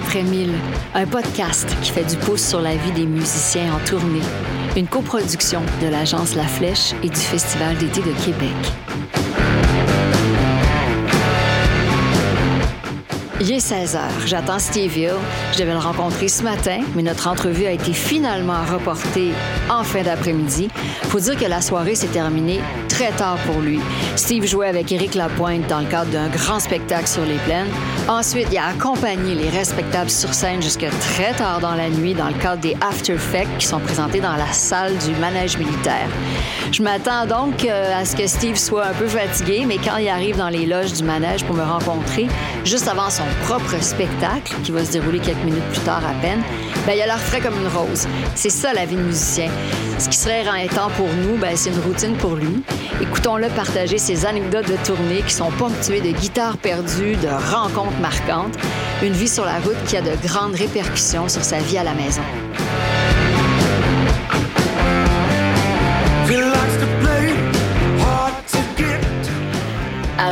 après 0.00 0.22
mille, 0.22 0.52
un 0.94 1.06
podcast 1.06 1.68
qui 1.82 1.90
fait 1.90 2.04
du 2.04 2.16
pouce 2.16 2.42
sur 2.42 2.60
la 2.60 2.74
vie 2.74 2.92
des 2.92 3.06
musiciens 3.06 3.74
en 3.74 3.78
tournée. 3.84 4.22
Une 4.76 4.86
coproduction 4.86 5.60
de 5.82 5.88
l'agence 5.88 6.34
La 6.34 6.46
Flèche 6.46 6.94
et 7.02 7.08
du 7.08 7.20
Festival 7.20 7.76
d'été 7.76 8.00
de 8.00 8.12
Québec. 8.24 8.56
Il 13.42 13.50
est 13.50 13.60
16 13.60 13.96
heures. 13.96 14.26
J'attends 14.26 14.58
Steve 14.58 14.94
Hill. 14.98 15.14
Je 15.54 15.60
devais 15.60 15.72
le 15.72 15.78
rencontrer 15.78 16.28
ce 16.28 16.42
matin, 16.42 16.80
mais 16.94 17.02
notre 17.02 17.26
entrevue 17.26 17.64
a 17.64 17.70
été 17.70 17.94
finalement 17.94 18.62
reportée 18.70 19.30
en 19.70 19.82
fin 19.82 20.02
d'après-midi. 20.02 20.68
Faut 21.04 21.20
dire 21.20 21.38
que 21.38 21.46
la 21.46 21.62
soirée 21.62 21.94
s'est 21.94 22.08
terminée 22.08 22.60
très 22.90 23.12
tard 23.12 23.38
pour 23.46 23.60
lui. 23.60 23.80
Steve 24.14 24.44
jouait 24.44 24.68
avec 24.68 24.92
Éric 24.92 25.14
Lapointe 25.14 25.66
dans 25.68 25.80
le 25.80 25.86
cadre 25.86 26.10
d'un 26.10 26.28
grand 26.28 26.60
spectacle 26.60 27.06
sur 27.06 27.24
les 27.24 27.38
plaines. 27.46 27.70
Ensuite, 28.08 28.48
il 28.52 28.58
a 28.58 28.66
accompagné 28.66 29.34
les 29.34 29.48
respectables 29.48 30.10
sur 30.10 30.34
scène 30.34 30.60
jusqu'à 30.60 30.90
très 30.90 31.32
tard 31.32 31.60
dans 31.60 31.74
la 31.74 31.88
nuit 31.88 32.12
dans 32.12 32.28
le 32.28 32.34
cadre 32.34 32.60
des 32.60 32.76
After 32.82 33.14
Effects 33.14 33.48
qui 33.58 33.66
sont 33.66 33.80
présentés 33.80 34.20
dans 34.20 34.36
la 34.36 34.52
salle 34.52 34.98
du 34.98 35.12
manège 35.12 35.56
militaire. 35.56 36.08
Je 36.72 36.82
m'attends 36.82 37.26
donc 37.26 37.64
euh, 37.64 37.98
à 37.98 38.04
ce 38.04 38.14
que 38.14 38.26
Steve 38.26 38.56
soit 38.56 38.86
un 38.86 38.92
peu 38.92 39.08
fatigué, 39.08 39.64
mais 39.66 39.78
quand 39.78 39.96
il 39.96 40.08
arrive 40.08 40.36
dans 40.36 40.50
les 40.50 40.66
loges 40.66 40.92
du 40.92 41.02
manège 41.02 41.44
pour 41.44 41.56
me 41.56 41.64
rencontrer, 41.64 42.28
juste 42.64 42.86
avant 42.86 43.08
son 43.10 43.24
propre 43.44 43.82
spectacle, 43.82 44.54
qui 44.62 44.72
va 44.72 44.84
se 44.84 44.92
dérouler 44.92 45.18
quelques 45.18 45.44
minutes 45.44 45.64
plus 45.72 45.80
tard 45.80 46.02
à 46.06 46.12
peine, 46.20 46.42
ben, 46.86 46.94
il 46.94 47.02
a 47.02 47.06
l'air 47.06 47.18
frais 47.18 47.40
comme 47.40 47.58
une 47.58 47.68
rose. 47.68 48.06
C'est 48.34 48.50
ça 48.50 48.72
la 48.72 48.86
vie 48.86 48.96
de 48.96 49.02
musicien. 49.02 49.50
Ce 49.98 50.08
qui 50.08 50.16
serait 50.16 50.44
temps 50.68 50.90
pour 50.96 51.08
nous, 51.08 51.36
ben, 51.36 51.56
c'est 51.56 51.70
une 51.70 51.80
routine 51.80 52.16
pour 52.16 52.36
lui. 52.36 52.62
Écoutons-le 53.00 53.48
partager 53.48 53.98
ses 53.98 54.26
anecdotes 54.26 54.68
de 54.68 54.76
tournée 54.84 55.22
qui 55.26 55.34
sont 55.34 55.50
ponctuées 55.52 56.00
de 56.00 56.10
guitares 56.10 56.56
perdues, 56.56 57.16
de 57.16 57.28
rencontres 57.28 57.98
marquantes, 58.00 58.56
une 59.02 59.12
vie 59.12 59.28
sur 59.28 59.44
la 59.44 59.58
route 59.58 59.82
qui 59.86 59.96
a 59.96 60.02
de 60.02 60.12
grandes 60.26 60.54
répercussions 60.54 61.28
sur 61.28 61.42
sa 61.42 61.58
vie 61.58 61.78
à 61.78 61.84
la 61.84 61.94
maison. 61.94 62.22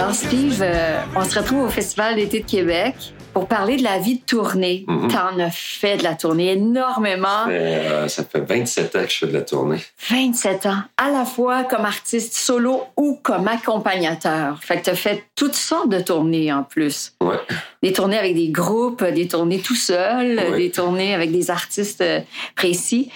Alors 0.09 0.17
Steve, 0.17 0.63
euh, 0.63 1.01
on 1.17 1.23
se 1.23 1.39
retrouve 1.39 1.65
au 1.65 1.69
Festival 1.69 2.15
d'été 2.17 2.41
de 2.41 2.47
Québec 2.47 2.95
pour 3.35 3.47
parler 3.47 3.77
de 3.77 3.83
la 3.83 3.99
vie 3.99 4.21
de 4.21 4.25
tournée. 4.25 4.87
Tu 4.89 4.95
Mhm. 4.95 5.09
T'en 5.09 5.39
as 5.39 5.51
fait 5.51 5.99
de 5.99 6.03
la 6.03 6.15
tournée 6.15 6.53
énormément. 6.53 7.45
Euh, 7.51 8.09
ça 8.09 8.25
fait 8.25 8.41
27 8.41 8.97
ans 8.97 9.03
que 9.05 9.11
je 9.11 9.19
fais 9.19 9.27
de 9.27 9.35
la 9.35 9.43
tournée. 9.43 9.77
27 10.09 10.65
ans, 10.65 10.79
à 10.97 11.11
la 11.11 11.27
fois 11.27 11.65
comme 11.65 11.85
artiste 11.85 12.33
solo 12.33 12.85
ou 12.97 13.19
comme 13.23 13.49
accompagnateur. 13.49 14.59
Fait 14.63 14.79
que 14.79 14.87
t'as 14.87 14.95
fait 14.95 15.25
toutes 15.37 15.55
sortes 15.55 15.91
de 15.91 16.01
tournées 16.01 16.51
en 16.55 16.63
plus. 16.63 17.13
Ouais. 17.21 17.37
Des 17.83 17.93
tournées 17.93 18.17
avec 18.19 18.35
des 18.35 18.49
groupes, 18.49 19.05
des 19.05 19.29
tournées 19.29 19.59
tout 19.61 19.75
seul, 19.77 20.39
Ouais. 20.39 20.57
des 20.57 20.71
tournées 20.71 21.13
avec 21.15 21.31
des 21.33 21.51
artistes 21.51 22.01
euh, 22.01 22.21
précis. 22.57 23.11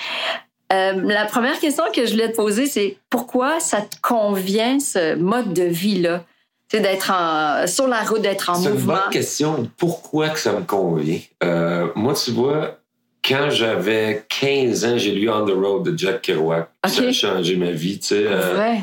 Euh, 0.75 0.93
la 1.07 1.25
première 1.25 1.59
question 1.59 1.85
que 1.95 2.05
je 2.05 2.13
voulais 2.13 2.31
te 2.31 2.37
poser, 2.37 2.67
c'est 2.67 2.99
pourquoi 3.09 3.61
ça 3.61 3.79
te 3.81 3.97
convient 4.03 4.79
ce 4.79 5.15
mode 5.15 5.55
de 5.55 5.65
vie-là? 5.65 6.25
C'est 6.73 6.81
d'être 6.81 7.13
sur 7.69 7.87
la 7.87 8.01
route, 8.03 8.23
d'être 8.23 8.49
en 8.49 8.55
C'est 8.55 8.69
une 8.71 8.75
mouvement. 8.77 8.95
bonne 8.95 9.13
question. 9.13 9.71
Pourquoi 9.77 10.31
que 10.31 10.39
ça 10.39 10.53
me 10.55 10.63
convient? 10.63 11.19
Euh, 11.45 11.89
moi, 11.95 12.15
tu 12.15 12.31
vois, 12.31 12.79
quand 13.23 13.51
j'avais 13.51 14.25
15 14.41 14.85
ans, 14.87 14.97
j'ai 14.97 15.13
lu 15.13 15.29
On 15.29 15.45
the 15.45 15.51
Road 15.53 15.85
de 15.85 15.99
Jack 15.99 16.23
Kerouac. 16.23 16.71
Ça 16.87 17.03
a 17.03 17.13
changé 17.13 17.57
ma 17.57 17.73
vie. 17.73 17.99
Tu 17.99 18.07
sais, 18.07 18.25
euh, 18.27 18.55
Vrai. 18.55 18.79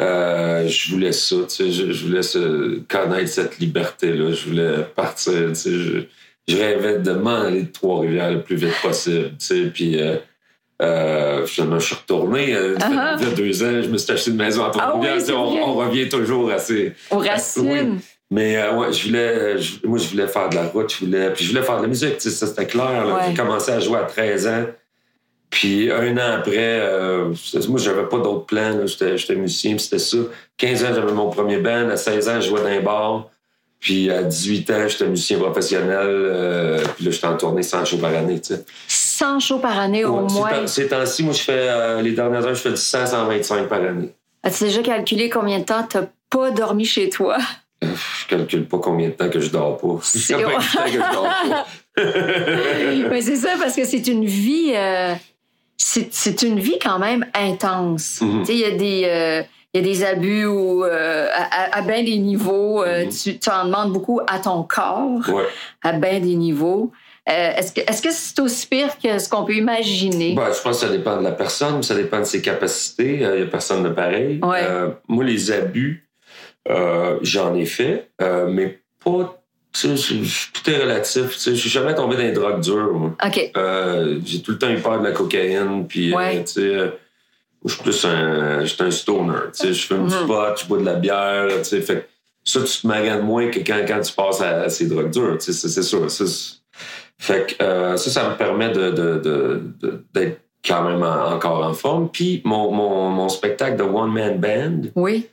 euh, 0.00 0.66
je 0.68 0.90
voulais 0.92 1.12
ça. 1.12 1.36
Tu 1.46 1.54
sais, 1.54 1.70
je, 1.70 1.92
je 1.92 2.06
voulais 2.06 2.84
connaître 2.88 3.28
cette 3.28 3.58
liberté-là. 3.58 4.32
Je 4.32 4.48
voulais 4.48 4.76
partir. 4.96 5.34
Tu 5.48 5.54
sais, 5.54 5.70
je, 5.70 5.98
je 6.48 6.56
rêvais 6.56 6.98
de 7.00 7.12
m'en 7.12 7.42
aller 7.42 7.64
de 7.64 7.72
Trois-Rivières 7.72 8.30
le 8.32 8.42
plus 8.42 8.56
vite 8.56 8.74
possible. 8.82 9.32
Tu 9.38 9.46
sais, 9.46 9.60
puis... 9.66 10.00
Euh, 10.84 11.46
je 11.46 11.78
suis 11.80 11.94
retourné. 11.94 12.54
euh, 12.54 12.76
Ah 12.80 12.88
ah. 12.96 13.16
il 13.20 13.28
y 13.28 13.30
a 13.30 13.34
deux 13.34 13.62
ans, 13.62 13.82
je 13.82 13.88
me 13.88 13.96
suis 13.98 14.12
acheté 14.12 14.30
une 14.30 14.36
maison 14.36 14.64
à 14.64 14.70
Trois-Rivières. 14.70 15.14
oui, 15.14 15.20
sais, 15.20 15.26
c'est 15.26 15.32
on, 15.32 15.74
revient 15.74 16.08
toujours 16.08 16.50
à 16.50 16.58
ces, 16.58 16.92
Aux 17.10 17.18
racines. 17.18 17.98
mais 18.30 18.56
euh, 18.56 18.74
ouais, 18.76 18.92
je 18.92 19.06
voulais, 19.06 19.58
je- 19.58 19.86
moi, 19.86 19.98
je 19.98 20.08
voulais 20.08 20.26
faire 20.28 20.48
de 20.48 20.56
la 20.56 20.64
route, 20.66 20.92
je 20.92 21.04
voulais, 21.04 21.30
puis 21.30 21.44
je 21.44 21.50
voulais 21.50 21.62
faire 21.62 21.76
de 21.78 21.82
la 21.82 21.88
musique, 21.88 22.14
tu 22.18 22.28
sais, 22.28 22.30
ça 22.30 22.46
c'était 22.46 22.66
clair. 22.66 23.04
Ouais. 23.06 23.20
J'ai 23.30 23.34
commencé 23.34 23.70
à 23.72 23.80
jouer 23.80 23.98
à 23.98 24.04
13 24.04 24.46
ans. 24.46 24.64
Puis 25.50 25.90
un 25.92 26.16
an 26.16 26.32
après, 26.38 26.56
euh, 26.58 27.32
moi, 27.68 27.78
j'avais 27.78 28.04
pas 28.08 28.18
d'autres 28.18 28.46
plans. 28.46 28.80
J'étais, 28.86 29.36
musicien, 29.36 29.72
puis 29.76 29.84
c'était 29.84 30.00
ça. 30.00 30.16
15 30.56 30.84
ans, 30.84 30.88
j'avais 30.94 31.12
mon 31.12 31.30
premier 31.30 31.58
band. 31.58 31.88
À 31.90 31.96
16 31.96 32.28
ans, 32.28 32.40
je 32.40 32.48
jouais 32.48 32.60
dans 32.60 32.66
un 32.66 32.80
bar. 32.80 33.30
Puis 33.78 34.10
à 34.10 34.22
18 34.24 34.70
ans, 34.70 34.88
j'étais 34.88 35.06
musicien 35.06 35.38
professionnel. 35.38 36.08
euh, 36.08 36.82
puis 36.96 37.04
là, 37.04 37.10
j'étais 37.12 37.26
en 37.26 37.36
tournée 37.36 37.62
100 37.62 37.84
shows 37.84 37.98
par 37.98 38.14
année, 38.14 38.40
tu 38.40 38.54
sais. 38.54 38.64
100 39.24 39.40
shows 39.40 39.58
par 39.58 39.78
année 39.78 40.04
au 40.04 40.20
Ouais, 40.20 40.32
moins. 40.32 40.66
Ces 40.66 40.88
temps-ci, 40.88 41.22
moi, 41.24 41.32
je 41.32 41.40
fais, 41.40 41.52
euh, 41.68 42.02
les 42.02 42.12
dernières 42.12 42.44
heures, 42.46 42.54
je 42.54 42.60
fais 42.60 42.70
du 42.70 42.76
100, 42.76 43.06
125 43.06 43.68
par 43.68 43.78
année. 43.82 44.12
As-tu 44.42 44.64
déjà 44.64 44.82
calculé 44.82 45.30
combien 45.30 45.60
de 45.60 45.64
temps 45.64 45.82
t'as 45.88 46.04
pas 46.28 46.50
dormi 46.50 46.84
chez 46.84 47.08
toi? 47.08 47.38
Je 47.82 48.28
calcule 48.28 48.66
pas 48.66 48.78
combien 48.78 49.08
de 49.08 49.14
temps 49.14 49.28
que 49.30 49.40
je 49.40 49.48
dors 49.50 49.78
pas. 49.78 49.88
C'est- 50.02 50.34
Combien 50.34 50.48
de 50.58 50.74
temps 50.76 50.84
que 50.84 50.90
je 50.90 50.98
dors 50.98 51.22
pas. 51.22 51.66
Mais 53.10 53.22
c'est 53.22 53.36
ça, 53.36 53.50
parce 53.58 53.74
que 53.76 53.84
c'est 53.84 54.06
une 54.08 54.24
vie. 54.26 54.72
euh, 54.74 55.14
c'est 55.76 56.42
une 56.42 56.58
vie 56.60 56.78
quand 56.82 56.98
même 56.98 57.26
intense. 57.34 58.20
Mhm. 58.20 58.40
Tu 58.40 58.46
sais, 58.46 58.54
il 58.54 58.60
y 58.60 58.64
a 58.64 58.70
des. 58.72 59.02
euh, 59.06 59.42
il 59.76 59.80
y 59.84 59.90
a 59.90 59.92
des 59.92 60.04
abus 60.04 60.46
où, 60.46 60.84
euh, 60.84 61.26
à, 61.72 61.82
bien 61.82 62.04
des 62.04 62.16
niveaux, 62.18 62.84
euh, 62.84 63.04
Mhm. 63.06 63.10
tu, 63.10 63.38
tu 63.40 63.50
en 63.50 63.64
demandes 63.64 63.92
beaucoup 63.92 64.20
à 64.28 64.38
ton 64.38 64.62
corps, 64.62 65.28
Ouais. 65.28 65.42
à 65.82 65.92
bien 65.92 66.20
des 66.20 66.36
niveaux. 66.36 66.92
Euh, 67.30 67.52
Est-ce 67.56 67.72
que 67.72 67.80
est-ce 67.80 68.02
que 68.02 68.10
c'est 68.12 68.38
aussi 68.40 68.66
pire 68.66 68.98
que 69.02 69.18
ce 69.18 69.28
qu'on 69.30 69.44
peut 69.44 69.54
imaginer? 69.54 70.34
Ben, 70.34 70.52
je 70.54 70.60
pense 70.60 70.80
que 70.80 70.86
ça 70.86 70.92
dépend 70.92 71.16
de 71.16 71.22
la 71.24 71.32
personne, 71.32 71.82
ça 71.82 71.94
dépend 71.94 72.18
de 72.20 72.24
ses 72.24 72.42
capacités. 72.42 73.14
Il 73.14 73.18
n'y 73.36 73.42
a 73.42 73.46
personne 73.46 73.82
de 73.82 73.88
pareil. 73.88 74.40
Ouais. 74.42 74.60
Euh, 74.62 74.90
moi, 75.08 75.24
les 75.24 75.50
abus, 75.50 76.06
euh, 76.68 77.18
j'en 77.22 77.54
ai 77.54 77.64
fait, 77.64 78.10
euh, 78.20 78.46
mais 78.50 78.80
pas. 79.02 79.42
tu 79.72 79.96
sais, 79.96 80.14
tout 80.52 80.70
est 80.70 80.76
relatif. 80.78 81.30
tu 81.30 81.38
sais, 81.38 81.50
Je 81.54 81.60
suis 81.60 81.70
jamais 81.70 81.94
tombé 81.94 82.16
dans 82.16 82.22
les 82.22 82.32
drogues 82.32 82.60
dures. 82.60 82.92
moi. 82.92 83.16
Euh, 83.56 84.20
J'ai 84.26 84.42
tout 84.42 84.50
le 84.52 84.58
temps 84.58 84.68
eu 84.70 84.78
peur 84.78 85.00
de 85.00 85.04
la 85.04 85.12
cocaïne. 85.12 85.86
Puis, 85.88 86.14
euh, 86.14 86.40
tu 86.40 86.46
sais, 86.46 86.60
euh, 86.60 86.88
je 87.64 87.72
suis 87.72 87.82
plus 87.82 88.04
un, 88.04 88.60
un 88.60 88.90
stoner. 88.90 89.32
tu 89.54 89.60
sais, 89.66 89.72
Je 89.72 89.86
fume 89.86 90.02
Mhm. 90.04 90.08
du 90.10 90.26
pot, 90.26 90.60
je 90.60 90.66
bois 90.66 90.78
de 90.78 90.84
la 90.84 90.94
bière. 90.96 91.46
tu 91.58 91.64
sais, 91.64 91.80
Fait 91.80 92.06
ça, 92.44 92.60
tu 92.60 92.82
te 92.82 92.86
maganes 92.86 93.22
moins 93.22 93.48
que 93.48 93.60
quand, 93.60 93.80
quand 93.88 94.00
tu 94.02 94.12
passes 94.12 94.42
à, 94.42 94.60
à 94.64 94.68
ces 94.68 94.86
drogues 94.86 95.08
dures. 95.10 95.38
tu 95.38 95.46
sais, 95.46 95.52
C'est 95.54 95.68
c'est 95.68 95.82
sûr. 95.82 96.10
Fait 97.18 97.56
que 97.58 97.62
euh, 97.64 97.96
ça, 97.96 98.10
ça 98.10 98.28
me 98.30 98.36
permet 98.36 98.70
de, 98.70 98.90
de- 98.90 99.18
de- 99.18 99.62
de- 99.80 100.04
d'être 100.12 100.40
quand 100.66 100.82
même 100.84 101.02
en- 101.02 101.32
encore 101.34 101.64
en 101.64 101.72
forme. 101.74 102.08
Puis 102.10 102.42
mon, 102.44 102.70
mon, 102.72 103.08
mon 103.10 103.28
spectacle 103.28 103.76
de 103.76 103.82
One 103.82 104.12
Man 104.12 104.38
Band, 104.38 104.88
Oui, 104.96 105.28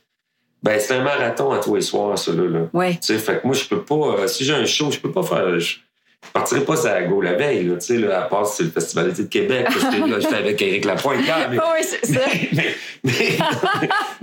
ben 0.62 0.78
c'est 0.78 0.94
un 0.94 1.02
marathon 1.02 1.50
à 1.52 1.58
tous 1.58 1.74
les 1.74 1.80
soirs, 1.82 2.16
ça 2.18 2.32
là. 2.32 2.44
là. 2.44 2.60
oui. 2.72 2.92
Tu 2.94 2.98
sais, 3.02 3.18
fait 3.18 3.40
que 3.40 3.46
moi, 3.46 3.54
je 3.56 3.64
peux 3.66 3.82
pas. 3.82 3.94
euh, 4.20 4.26
si 4.28 4.44
j'ai 4.44 4.54
un 4.54 4.64
show, 4.64 4.90
je 4.90 4.98
peux 5.00 5.10
pas 5.10 5.22
faire. 5.22 5.58
Je, 5.58 5.78
je 6.24 6.30
partirai 6.32 6.60
pas 6.64 6.88
à 6.88 7.02
Go 7.02 7.20
la 7.20 7.34
veille, 7.34 7.64
là, 7.66 7.74
tu 7.74 7.80
sais, 7.86 7.96
là, 7.98 8.20
à 8.22 8.22
part 8.26 8.46
si 8.46 8.56
c'est 8.58 8.62
le 8.64 8.70
Festival 8.70 9.08
d'été 9.10 9.22
de 9.24 9.28
Québec. 9.28 9.66
j'étais 10.20 10.34
avec 10.34 10.62
Éric 10.62 10.84
Lapointe 10.84 11.20
mais, 11.50 11.58
Oui, 11.58 11.80
c'est 11.82 12.06
ça. 12.06 12.20
mais, 12.52 12.74
mais, 13.04 13.12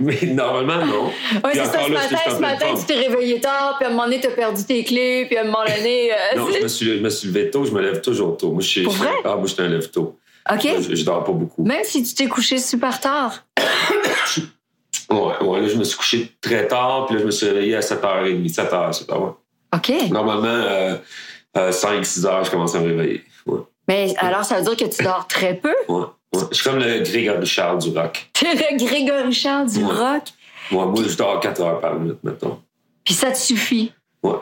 mais 0.00 0.32
normalement, 0.32 0.84
non. 0.86 1.06
Oui, 1.44 1.50
c'est 1.52 1.64
ça. 1.66 1.72
Ce 1.84 1.90
là, 1.90 2.00
matin, 2.00 2.16
ce 2.28 2.40
matin 2.40 2.66
tu 2.78 2.84
t'es 2.86 2.94
réveillé 3.06 3.40
tard, 3.40 3.76
puis 3.78 3.86
à 3.86 3.88
un 3.88 3.92
moment 3.92 4.04
donné, 4.04 4.20
t'as 4.20 4.30
perdu 4.30 4.64
tes 4.64 4.82
clés, 4.84 5.26
puis 5.26 5.36
à 5.36 5.42
un 5.42 5.44
moment 5.44 5.64
donné... 5.64 6.12
euh, 6.12 6.16
Non, 6.36 6.46
je 6.50 6.62
me, 6.62 6.68
suis, 6.68 6.86
je 6.98 7.02
me 7.02 7.10
suis 7.10 7.28
levé 7.28 7.50
tôt, 7.50 7.64
je 7.64 7.70
me 7.72 7.80
lève 7.80 8.00
toujours 8.00 8.36
tôt. 8.36 8.50
Moi, 8.52 8.62
je 8.62 8.68
suis, 8.68 8.82
Pour 8.82 8.92
je- 8.94 8.98
vrai? 8.98 9.10
ah, 9.24 9.36
moi, 9.36 9.46
je 9.46 9.52
suis 9.54 9.62
un 9.62 9.68
lève 9.68 9.88
tôt. 9.90 10.18
OK. 10.50 10.66
Je, 10.88 10.94
je 10.96 11.04
dors 11.04 11.22
pas 11.22 11.32
beaucoup. 11.32 11.62
Même 11.64 11.84
si 11.84 12.02
tu 12.02 12.14
t'es 12.14 12.26
couché 12.26 12.58
super 12.58 12.98
tard. 12.98 13.44
Ouais, 15.08 15.44
ouais, 15.44 15.60
là, 15.60 15.66
je 15.68 15.74
me 15.76 15.82
suis 15.82 15.96
couché 15.98 16.32
très 16.40 16.68
tard, 16.68 17.06
puis 17.06 17.16
là, 17.16 17.20
je 17.22 17.26
me 17.26 17.32
suis 17.32 17.46
réveillé 17.48 17.74
à 17.74 17.80
7h30, 17.80 18.48
7h, 18.54 18.92
7h, 19.06 19.18
ouais. 19.18 19.30
OK. 19.74 20.10
Normalement, 20.10 20.46
euh, 20.46 20.94
euh, 21.56 21.72
5, 21.72 22.04
6 22.04 22.26
heures, 22.26 22.44
je 22.44 22.50
commence 22.50 22.74
à 22.74 22.80
me 22.80 22.86
réveiller. 22.86 23.22
Ouais, 23.46 23.58
Mais 23.88 24.14
alors, 24.18 24.44
ça 24.44 24.56
veut 24.60 24.62
dire 24.74 24.76
que 24.76 24.94
tu 24.94 25.02
dors 25.02 25.26
très 25.26 25.54
peu? 25.54 25.74
ouais, 25.88 25.96
ouais. 26.32 26.40
Je 26.50 26.54
suis 26.56 26.64
comme 26.64 26.78
le 26.78 27.00
Grégory 27.00 27.44
Charles 27.46 27.78
du 27.78 27.90
rock. 27.96 28.28
T'es 28.32 28.54
le 28.54 28.76
Grégory 28.84 29.32
Charles 29.32 29.68
du 29.70 29.78
Ouais. 29.84 29.92
rock, 29.92 30.22
Moi, 30.70 30.86
moi, 30.86 31.02
je 31.06 31.16
dors 31.16 31.40
4 31.40 31.60
heures 31.62 31.80
par 31.80 31.98
minute, 31.98 32.18
mettons. 32.22 32.60
puis 33.04 33.14
ça 33.14 33.30
te 33.32 33.38
suffit? 33.38 33.92
Ouais. 34.22 34.34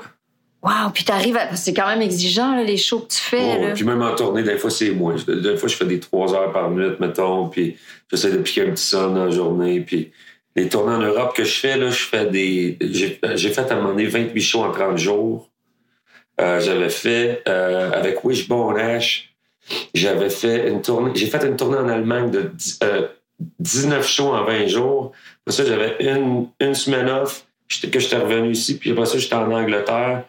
Wow, 0.61 0.91
puis 0.93 1.05
t'arrives 1.05 1.37
à... 1.37 1.55
C'est 1.55 1.73
quand 1.73 1.87
même 1.87 2.03
exigeant, 2.03 2.57
là, 2.57 2.65
les 2.65 2.77
shows 2.77 3.01
que 3.01 3.13
tu 3.13 3.21
fais. 3.21 3.39
Ouais, 3.59 3.69
là. 3.69 3.75
Puis 3.75 3.85
même 3.85 4.03
en 4.03 4.15
tournée, 4.17 4.43
des 4.43 4.59
fois, 4.59 4.71
c'est 4.71 4.91
moins. 4.91 5.15
Des 5.27 5.57
fois, 5.57 5.69
je 5.69 5.77
fais 5.77 5.85
des 5.87 6.01
3 6.01 6.35
heures 6.35 6.53
par 6.53 6.69
minute, 6.69 6.99
mettons, 7.01 7.49
puis 7.49 7.77
j'essaie 8.11 8.33
de 8.33 8.39
piquer 8.39 8.63
un 8.63 8.73
petit 8.73 8.85
son 8.85 9.11
dans 9.15 9.27
la 9.27 9.31
journée, 9.31 9.81
puis 9.81 10.11
les 10.57 10.69
tournées 10.69 10.97
en 10.97 11.01
Europe 11.01 11.35
que 11.37 11.45
je 11.45 11.55
fais, 11.61 11.77
là, 11.79 11.89
je 11.91 12.03
fais 12.05 12.27
des... 12.27 12.77
J'ai 12.81 13.21
j'ai 13.37 13.51
fait 13.51 13.71
à 13.71 13.75
un 13.75 13.77
moment 13.77 13.91
donné 13.91 14.07
28 14.07 14.41
shows 14.43 14.65
en 14.65 14.73
30 14.73 14.99
jours. 14.99 15.49
Euh, 16.41 16.61
j'avais 16.61 16.89
fait, 16.89 17.43
euh, 17.49 17.91
avec 17.93 18.25
Wishbone 18.25 18.79
Ash, 18.79 19.35
j'avais 19.95 20.31
fait 20.31 20.69
une 20.69 20.81
tournée... 20.83 21.11
J'ai 21.15 21.27
fait 21.27 21.45
une 21.45 21.57
tournée 21.57 21.79
en 21.79 21.89
Allemagne 21.89 22.31
de 22.31 22.43
dix- 22.55 22.79
euh, 22.85 23.09
19 23.61 24.07
shows 24.07 24.33
en 24.35 24.45
20 24.45 24.67
jours. 24.67 25.13
Après 25.47 25.57
ça, 25.57 25.65
j'avais 25.69 25.97
une, 26.01 26.47
une 26.61 26.75
semaine 26.75 27.09
off 27.09 27.45
que 27.93 27.99
j'étais 27.99 28.17
revenu 28.17 28.53
ici, 28.53 28.79
puis 28.79 28.93
après 28.93 29.07
ça, 29.07 29.19
j'étais 29.19 29.35
en 29.35 29.51
Angleterre 29.51 30.25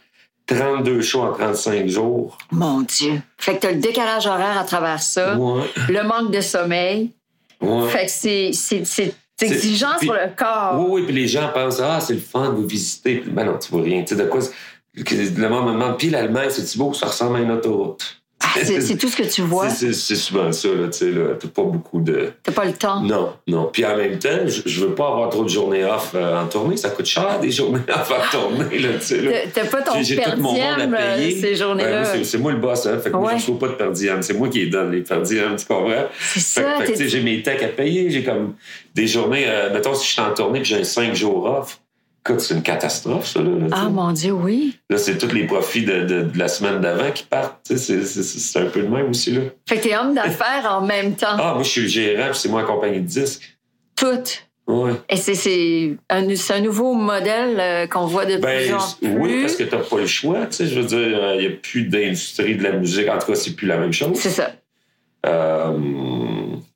32 0.47 1.01
shows 1.01 1.21
en 1.21 1.31
35 1.33 1.87
jours. 1.87 2.37
Mon 2.51 2.81
Dieu. 2.81 3.21
Fait 3.37 3.55
que 3.55 3.59
t'as 3.59 3.71
le 3.71 3.77
décalage 3.77 4.25
horaire 4.25 4.57
à 4.59 4.63
travers 4.63 5.01
ça, 5.01 5.35
Ouais. 5.37 5.61
le 5.89 6.03
manque 6.03 6.31
de 6.31 6.41
sommeil. 6.41 7.11
Ouais. 7.61 7.87
Fait 7.89 8.05
que 8.05 8.11
c'est, 8.11 8.51
c'est, 8.53 8.83
c'est 8.85 9.13
exigeant 9.41 9.97
sur 10.01 10.13
le 10.13 10.35
corps. 10.35 10.75
Oui, 10.79 10.87
oui, 10.89 11.01
puis 11.05 11.13
les 11.15 11.27
gens 11.27 11.49
pensent, 11.53 11.79
ah, 11.81 11.99
c'est 12.01 12.15
le 12.15 12.19
fun, 12.19 12.49
vous 12.49 12.65
visitez. 12.65 13.17
Puis, 13.17 13.29
ben 13.31 13.45
non, 13.45 13.57
tu 13.59 13.69
vois 13.71 13.83
rien. 13.83 14.01
Tu 14.03 14.15
sais, 14.15 14.21
de 14.23 14.27
quoi. 14.27 14.39
Le 14.99 15.29
demande, 15.41 15.97
puis 15.97 16.09
l'Allemagne, 16.09 16.49
c'est-tu 16.49 16.77
beau? 16.77 16.93
Ça 16.93 17.07
ressemble 17.07 17.37
à 17.37 17.39
une 17.41 17.51
autoroute? 17.51 18.15
Ah, 18.41 18.47
c'est, 18.63 18.79
c'est 18.87 18.95
tout 18.97 19.09
ce 19.09 19.17
que 19.17 19.23
tu 19.23 19.41
vois? 19.41 19.69
C'est- 19.69 19.87
C'est 19.87 19.93
c'est 19.93 20.15
souvent 20.15 20.51
ça, 20.53 20.69
là, 20.69 20.87
tu 20.87 20.97
sais, 20.99 21.11
là. 21.11 21.35
T'as 21.39 21.49
pas 21.49 21.63
beaucoup 21.63 21.99
de. 21.99 22.31
T'as 22.41 22.53
pas 22.53 22.63
le 22.65 22.71
temps? 22.73 23.01
Non, 23.01 23.33
non. 23.47 23.69
Puis 23.71 23.85
en 23.85 23.97
même 23.97 24.17
temps, 24.17 24.29
je, 24.47 24.61
je 24.65 24.85
veux 24.85 24.95
pas 24.95 25.07
avoir 25.07 25.29
trop 25.29 25.43
de 25.43 25.49
journées 25.49 25.83
off 25.83 26.11
euh, 26.15 26.41
en 26.41 26.47
tournée. 26.47 26.77
Ça 26.77 26.89
coûte 26.89 27.05
cher, 27.05 27.39
des 27.41 27.51
journées 27.59 27.81
off 27.89 28.11
en 28.11 28.31
tournée, 28.31 28.79
là, 28.79 28.89
tu 28.99 29.05
sais. 29.05 29.51
T'as- 29.53 29.65
pas 29.65 29.81
ton 29.81 29.91
perdième 30.15 30.93
euh, 30.97 31.17
ces 31.41 31.55
journées-là. 31.55 31.99
moi, 31.99 32.05
c'est- 32.13 32.23
c'est 32.23 32.37
moi 32.37 32.51
le 32.53 32.59
boss, 32.59 32.85
hein. 32.85 32.97
Fait 33.03 33.09
que 33.11 33.15
moi, 33.17 33.31
je 33.31 33.35
reçois 33.51 33.59
pas 33.59 33.67
de 33.67 33.73
per 33.73 33.91
diem. 33.91 34.21
C'est 34.21 34.33
moi 34.33 34.47
qui 34.47 34.59
les 34.61 34.67
donne, 34.67 34.91
les 34.91 35.01
per 35.01 35.21
diem, 35.21 35.55
tu 35.57 35.65
comprends? 35.65 36.05
c'est 36.19 36.39
ça. 36.39 36.61
fait 36.79 36.85
que, 36.85 36.91
tu 36.91 36.97
sais, 36.97 37.09
j'ai 37.09 37.21
mes 37.21 37.43
techs 37.43 37.61
à 37.63 37.67
payer. 37.67 38.09
J'ai 38.09 38.23
comme 38.23 38.53
des 38.95 39.05
journées. 39.07 39.45
euh, 39.47 39.71
mettons, 39.73 39.93
si 39.93 40.07
je 40.07 40.11
suis 40.13 40.21
en 40.21 40.33
tournée 40.33 40.61
puis 40.61 40.69
j'ai 40.69 40.77
un 40.79 40.83
5 40.85 41.13
jours 41.13 41.43
off, 41.45 41.79
écoute, 42.29 42.41
c'est 42.41 42.53
une 42.53 42.61
catastrophe, 42.61 43.27
ça, 43.27 43.41
là. 43.41 43.49
Ah, 43.71 43.89
mon 43.89 44.11
Dieu, 44.11 44.31
oui. 44.33 44.77
Là, 44.89 44.97
c'est 44.97 45.17
tous 45.17 45.33
les 45.33 45.45
profits 45.45 45.83
de, 45.83 46.01
de- 46.03 46.21
de 46.23 46.37
la 46.37 46.47
semaine 46.47 46.79
d'avant 46.81 47.11
qui 47.11 47.23
partent. 47.23 47.59
C'est 47.75 48.59
un 48.59 48.65
peu 48.65 48.81
le 48.81 48.89
même 48.89 49.09
aussi, 49.09 49.31
là. 49.31 49.41
Fait 49.67 49.77
que 49.77 49.83
t'es 49.83 49.95
homme 49.97 50.13
d'affaires 50.15 50.67
en 50.69 50.85
même 50.85 51.15
temps. 51.15 51.27
Ah, 51.39 51.53
moi, 51.55 51.63
je 51.63 51.69
suis 51.69 51.81
le 51.81 51.87
gérant, 51.87 52.29
puis 52.31 52.39
c'est 52.39 52.49
moi 52.49 52.63
en 52.63 52.65
compagnie 52.65 52.99
de 53.01 53.07
disques. 53.07 53.57
Tout. 53.95 54.07
Ouais. 54.67 54.91
Et 55.09 55.15
c'est, 55.17 55.97
un, 56.11 56.27
un 56.27 56.61
nouveau 56.61 56.93
modèle 56.93 57.57
euh, 57.59 57.87
qu'on 57.87 58.05
voit 58.05 58.25
de 58.25 58.33
plus 58.35 58.41
Ben, 58.41 58.73
en 58.75 58.77
plus. 59.01 59.09
oui, 59.17 59.41
parce 59.41 59.55
que 59.55 59.63
t'as 59.63 59.77
pas 59.79 59.97
le 59.97 60.05
choix, 60.05 60.45
tu 60.45 60.57
sais. 60.57 60.67
Je 60.67 60.79
veux 60.79 60.85
dire, 60.85 61.33
il 61.35 61.39
n'y 61.39 61.47
a 61.47 61.57
plus 61.59 61.83
d'industrie 61.85 62.55
de 62.55 62.61
la 62.63 62.73
musique. 62.73 63.09
En 63.09 63.17
tout 63.17 63.27
cas, 63.31 63.35
c'est 63.35 63.55
plus 63.55 63.65
la 63.67 63.77
même 63.77 63.91
chose. 63.93 64.11
C'est 64.15 64.29
ça. 64.29 64.51
Euh, 65.25 65.71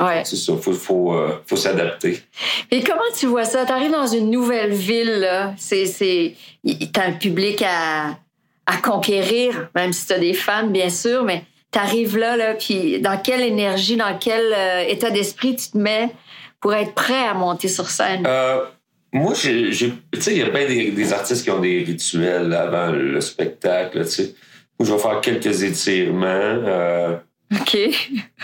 Ouais. 0.01 0.23
c'est 0.25 0.35
ça, 0.35 0.53
faut, 0.57 0.73
faut, 0.73 1.13
euh, 1.13 1.41
faut 1.45 1.55
s'adapter. 1.55 2.21
Et 2.71 2.83
comment 2.83 3.01
tu 3.17 3.27
vois 3.27 3.45
ça? 3.45 3.65
T'arrives 3.65 3.91
dans 3.91 4.07
une 4.07 4.29
nouvelle 4.29 4.73
ville, 4.73 5.19
là. 5.19 5.53
C'est, 5.57 6.35
t'as 6.91 7.05
un 7.05 7.13
public 7.13 7.63
à, 7.65 8.17
à 8.65 8.77
conquérir, 8.77 9.69
même 9.75 9.93
si 9.93 10.07
t'as 10.07 10.19
des 10.19 10.33
fans, 10.33 10.67
bien 10.67 10.89
sûr, 10.89 11.23
mais 11.23 11.43
t'arrives 11.71 12.17
là, 12.17 12.37
là, 12.37 12.53
puis 12.53 12.99
dans 13.01 13.17
quelle 13.17 13.41
énergie, 13.41 13.97
dans 13.97 14.17
quel 14.17 14.53
euh, 14.53 14.83
état 14.87 15.09
d'esprit 15.09 15.55
tu 15.55 15.71
te 15.71 15.77
mets 15.77 16.09
pour 16.61 16.73
être 16.73 16.93
prêt 16.93 17.27
à 17.27 17.33
monter 17.33 17.67
sur 17.67 17.89
scène? 17.89 18.23
Euh, 18.27 18.61
moi, 19.11 19.33
tu 19.33 19.73
sais, 19.73 19.91
il 20.27 20.37
y 20.37 20.41
a 20.41 20.49
bien 20.49 20.67
des, 20.67 20.91
des 20.91 21.13
artistes 21.13 21.43
qui 21.43 21.51
ont 21.51 21.59
des 21.59 21.83
rituels 21.83 22.53
avant 22.53 22.91
le 22.91 23.19
spectacle, 23.21 24.03
tu 24.05 24.11
sais. 24.11 24.35
Moi, 24.79 24.87
je 24.87 24.93
vais 24.93 24.99
faire 24.99 25.21
quelques 25.21 25.63
étirements, 25.63 27.17
OK. 27.61 27.77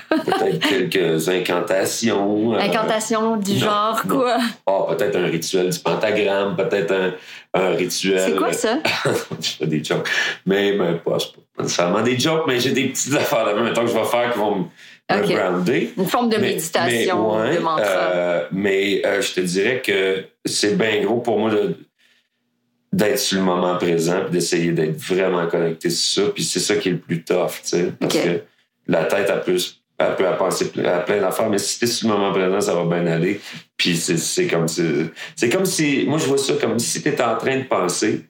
peut-être 0.10 0.60
quelques 0.90 1.30
incantations. 1.30 2.54
euh, 2.54 2.60
Incantation 2.60 3.38
du 3.38 3.54
non, 3.54 3.60
genre, 3.60 4.02
non. 4.06 4.16
quoi? 4.16 4.38
Ah, 4.68 4.86
peut-être 4.96 5.16
un 5.16 5.26
rituel 5.26 5.70
du 5.70 5.80
pentagramme, 5.80 6.56
peut-être 6.56 6.92
un, 6.94 7.14
un 7.54 7.70
rituel. 7.76 8.22
C'est 8.26 8.36
quoi 8.38 8.54
ça? 8.54 8.78
je 9.42 9.50
fais 9.52 9.68
des 9.68 9.84
jokes. 9.84 10.08
Mais, 10.46 10.74
mais 10.74 10.94
pas, 10.96 11.18
pas 11.56 11.64
nécessairement 11.64 12.02
des 12.02 12.20
jokes, 12.20 12.44
mais 12.48 12.60
j'ai 12.60 12.72
des 12.72 12.90
petites 12.90 13.14
affaires 13.16 13.46
là 13.46 13.54
maintenant 13.54 13.82
que 13.84 13.90
je 13.92 13.96
vais 13.98 14.06
faire 14.06 14.32
qui 14.32 14.40
vont 14.40 14.56
me 14.56 14.64
me 15.12 15.24
Ok. 15.24 15.34
grounder. 15.34 15.92
Une 15.98 16.06
forme 16.06 16.30
de 16.30 16.38
Mais- 16.38 16.50
méditation, 16.50 17.36
mais, 17.40 17.50
ouais, 17.50 17.56
de 17.56 17.62
mantra. 17.62 17.84
euh, 17.84 18.44
mais 18.52 19.02
euh, 19.06 19.22
je 19.24 19.34
te 19.34 19.40
dirais 19.42 19.82
que 19.84 20.24
c'est 20.46 20.78
bien 20.78 21.02
gros 21.04 21.18
pour 21.20 21.40
moi 21.40 21.50
d'être 22.94 23.18
sur 23.20 23.40
le 23.40 23.44
moment 23.44 23.76
présent 23.78 24.22
puis 24.24 24.32
d'essayer 24.34 24.72
d'être 24.72 24.98
vraiment 24.98 25.48
connecté 25.48 25.90
sur 25.90 26.26
ça. 26.26 26.32
Puis 26.32 26.44
c'est 26.44 26.60
ça 26.60 26.76
qui 26.76 26.90
est 26.90 26.92
le 26.92 26.98
plus 27.00 27.24
tough, 27.24 27.50
tu 27.64 27.70
sais. 27.70 27.92
Parce 28.00 28.14
que 28.14 28.42
la 28.92 29.06
tête, 29.06 29.32
elle 29.32 29.42
peut, 29.42 29.58
elle 29.98 30.16
peut 30.16 30.26
penser 30.38 30.72
à 30.86 31.00
plein 31.00 31.20
d'affaires, 31.22 31.50
mais 31.50 31.58
si 31.58 31.80
t'es 31.80 31.88
sur 31.88 32.10
le 32.10 32.16
moment 32.16 32.32
présent, 32.32 32.60
ça 32.62 32.74
va 32.74 32.84
bien 32.86 33.06
aller. 33.08 33.40
Puis 33.78 33.96
c'est 33.98 34.48
comme 34.48 34.68
si... 34.68 34.84
C'est 35.36 35.50
comme 35.50 35.66
si... 35.66 36.06
Moi, 36.08 36.18
je 36.18 36.26
vois 36.26 36.38
ça 36.38 36.54
comme 36.60 36.80
si 36.80 37.02
t'étais 37.02 37.24
en 37.24 37.38
train 37.38 37.58
de 37.58 37.64
penser. 37.64 38.26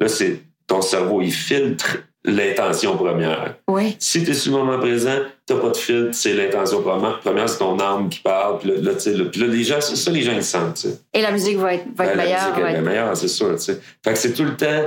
Là, 0.00 0.08
c'est 0.08 0.40
ton 0.66 0.80
cerveau, 0.82 1.20
il 1.22 1.32
filtre 1.32 1.98
l'intention 2.26 2.96
première. 2.96 3.56
Oui. 3.68 3.96
Si 3.98 4.24
tu 4.24 4.30
es 4.30 4.34
sur 4.34 4.52
le 4.56 4.64
moment 4.64 4.78
présent, 4.78 5.18
t'as 5.44 5.56
pas 5.56 5.68
de 5.70 5.76
filtre, 5.76 6.10
c'est 6.12 6.32
l'intention 6.32 6.80
première. 6.80 7.20
Première, 7.20 7.48
c'est 7.48 7.58
ton 7.58 7.78
âme 7.78 8.08
qui 8.08 8.20
parle. 8.20 8.58
Puis 8.60 8.70
là, 8.70 8.76
là, 8.80 8.94
tu 8.94 9.00
sais, 9.00 9.12
là, 9.12 9.24
puis 9.26 9.40
là, 9.42 9.46
les 9.46 9.62
gens, 9.62 9.80
c'est 9.80 9.96
ça, 9.96 10.10
les 10.10 10.22
gens, 10.22 10.32
ils 10.34 10.42
sentent. 10.42 10.74
tu 10.76 10.88
sais. 10.88 10.98
Et 11.12 11.20
la 11.20 11.32
musique 11.32 11.58
va 11.58 11.74
être, 11.74 11.84
va 11.94 12.06
être 12.06 12.12
Ben, 12.12 12.16
la 12.16 12.24
meilleure. 12.24 12.40
musique, 12.40 12.54
elle 12.56 12.62
va 12.62 12.70
être- 12.72 12.80
meilleure, 12.82 13.16
c'est 13.16 13.28
sûr. 13.28 13.54
tu 13.56 13.60
sais. 13.62 13.80
Fait 14.02 14.12
que 14.14 14.18
c'est 14.18 14.32
tout 14.32 14.44
le 14.44 14.56
temps, 14.56 14.84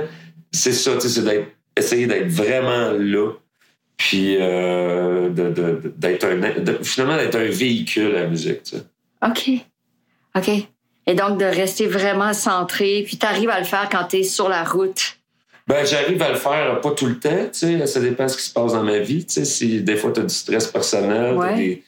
c'est 0.50 0.72
ça, 0.72 0.94
tu 0.94 1.02
sais, 1.02 1.08
c'est 1.08 1.22
d'être, 1.24 1.46
essayer 1.76 2.06
d'être 2.08 2.26
vraiment 2.28 2.90
là. 2.98 3.30
Puis 3.98 4.36
euh, 4.40 5.28
de, 5.28 5.50
de- 5.50 5.92
d'être 5.96 6.24
un, 6.24 6.36
de- 6.36 6.78
finalement, 6.82 7.16
d'être 7.16 7.34
un 7.36 7.48
véhicule 7.48 8.14
à 8.16 8.20
la 8.22 8.26
musique. 8.28 8.62
tu 8.62 8.76
sais. 8.76 8.82
OK. 9.26 9.50
OK. 10.36 10.50
Et 11.06 11.14
donc, 11.14 11.38
de 11.38 11.44
rester 11.44 11.86
vraiment 11.86 12.32
centré, 12.32 13.02
puis 13.06 13.16
t'arrives 13.16 13.50
à 13.50 13.58
le 13.58 13.64
faire 13.64 13.88
quand 13.90 14.04
t'es 14.04 14.22
sur 14.22 14.48
la 14.48 14.62
route. 14.64 15.16
Ben, 15.66 15.84
j'arrive 15.84 16.22
à 16.22 16.30
le 16.30 16.36
faire 16.36 16.80
pas 16.80 16.90
tout 16.92 17.06
le 17.06 17.18
temps, 17.18 17.44
tu 17.52 17.58
sais. 17.78 17.86
Ça 17.86 18.00
dépend 18.00 18.24
de 18.24 18.28
ce 18.28 18.36
qui 18.38 18.42
se 18.44 18.52
passe 18.52 18.72
dans 18.72 18.82
ma 18.82 18.98
vie, 19.00 19.24
tu 19.26 19.34
sais. 19.34 19.44
Si 19.44 19.82
des 19.82 19.96
fois, 19.96 20.12
tu 20.12 20.20
as 20.20 20.24
du 20.24 20.34
stress 20.34 20.66
personnel, 20.68 21.34
Ouais. 21.36 21.82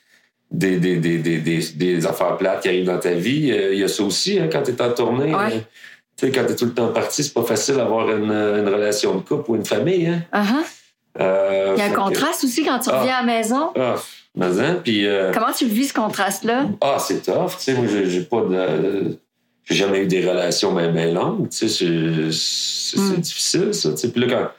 des, 0.51 0.79
des, 0.79 0.79
des, 0.79 0.97
des, 0.97 1.19
des, 1.19 1.39
des, 1.39 1.59
des 1.77 2.07
affaires 2.07 2.37
plates 2.37 2.63
qui 2.63 2.69
arrivent 2.69 2.87
dans 2.87 2.99
ta 2.99 3.13
vie, 3.13 3.53
euh, 3.53 3.73
il 3.73 3.79
y 3.79 3.85
a 3.85 3.89
ça 3.89 4.03
aussi, 4.03 4.39
hein, 4.39 4.49
quand 4.51 4.63
tu 4.63 4.73
es 4.73 4.83
en 4.83 4.91
tournée. 4.93 5.33
Ouais. 5.35 5.55
euh, 5.55 5.59
tu 6.17 6.27
sais, 6.27 6.33
quand 6.33 6.45
tu 6.45 6.53
es 6.53 6.57
tout 6.57 6.65
le 6.67 6.75
temps 6.75 6.89
parti, 6.89 7.23
c'est 7.23 7.33
pas 7.33 7.45
facile 7.45 7.77
d'avoir 7.77 8.11
une, 8.11 8.33
une 8.33 8.69
relation 8.69 9.15
de 9.15 9.21
couple 9.21 9.53
ou 9.53 9.57
une 9.57 9.65
famille, 9.65 10.07
hein. 10.09 10.23
Uh-huh. 10.35 10.65
Euh, 11.21 11.70
un 11.91 11.95
que- 11.95 12.01
contraste 12.01 12.45
aussi 12.45 12.65
quand 12.65 12.79
tu 12.79 12.91
Ah. 12.93 13.01
reviens 13.01 13.17
à 13.17 13.21
la 13.21 13.27
maison? 13.27 13.71
Ah, 13.79 13.95
hein, 14.41 14.77
puis... 14.83 15.07
euh, 15.07 15.31
Comment 15.33 15.53
tu 15.53 15.67
vis, 15.67 15.89
ce 15.89 15.93
contraste-là? 15.95 16.67
ah, 16.81 16.97
c'est 16.99 17.23
tough, 17.23 17.51
tu 17.59 17.65
sais. 17.65 17.75
Moi, 17.75 17.87
j'ai 18.07 18.23
pas 18.23 18.43
de... 18.43 19.19
J'ai 19.65 19.75
jamais 19.77 20.01
eu 20.01 20.07
des 20.07 20.27
relations 20.29 20.73
bien 20.75 20.91
ben 20.91 21.15
longues, 21.15 21.49
tu 21.51 21.69
sais. 21.69 21.69
c'est- 21.69 22.33
C'est 22.33 22.97
c'est 22.99 23.17
Mm. 23.17 23.21
difficile, 23.21 23.75
ça, 23.75 23.91
tu 23.93 23.97
sais. 23.99 24.09
Puis 24.11 24.21
là, 24.23 24.27
quand... 24.29 24.51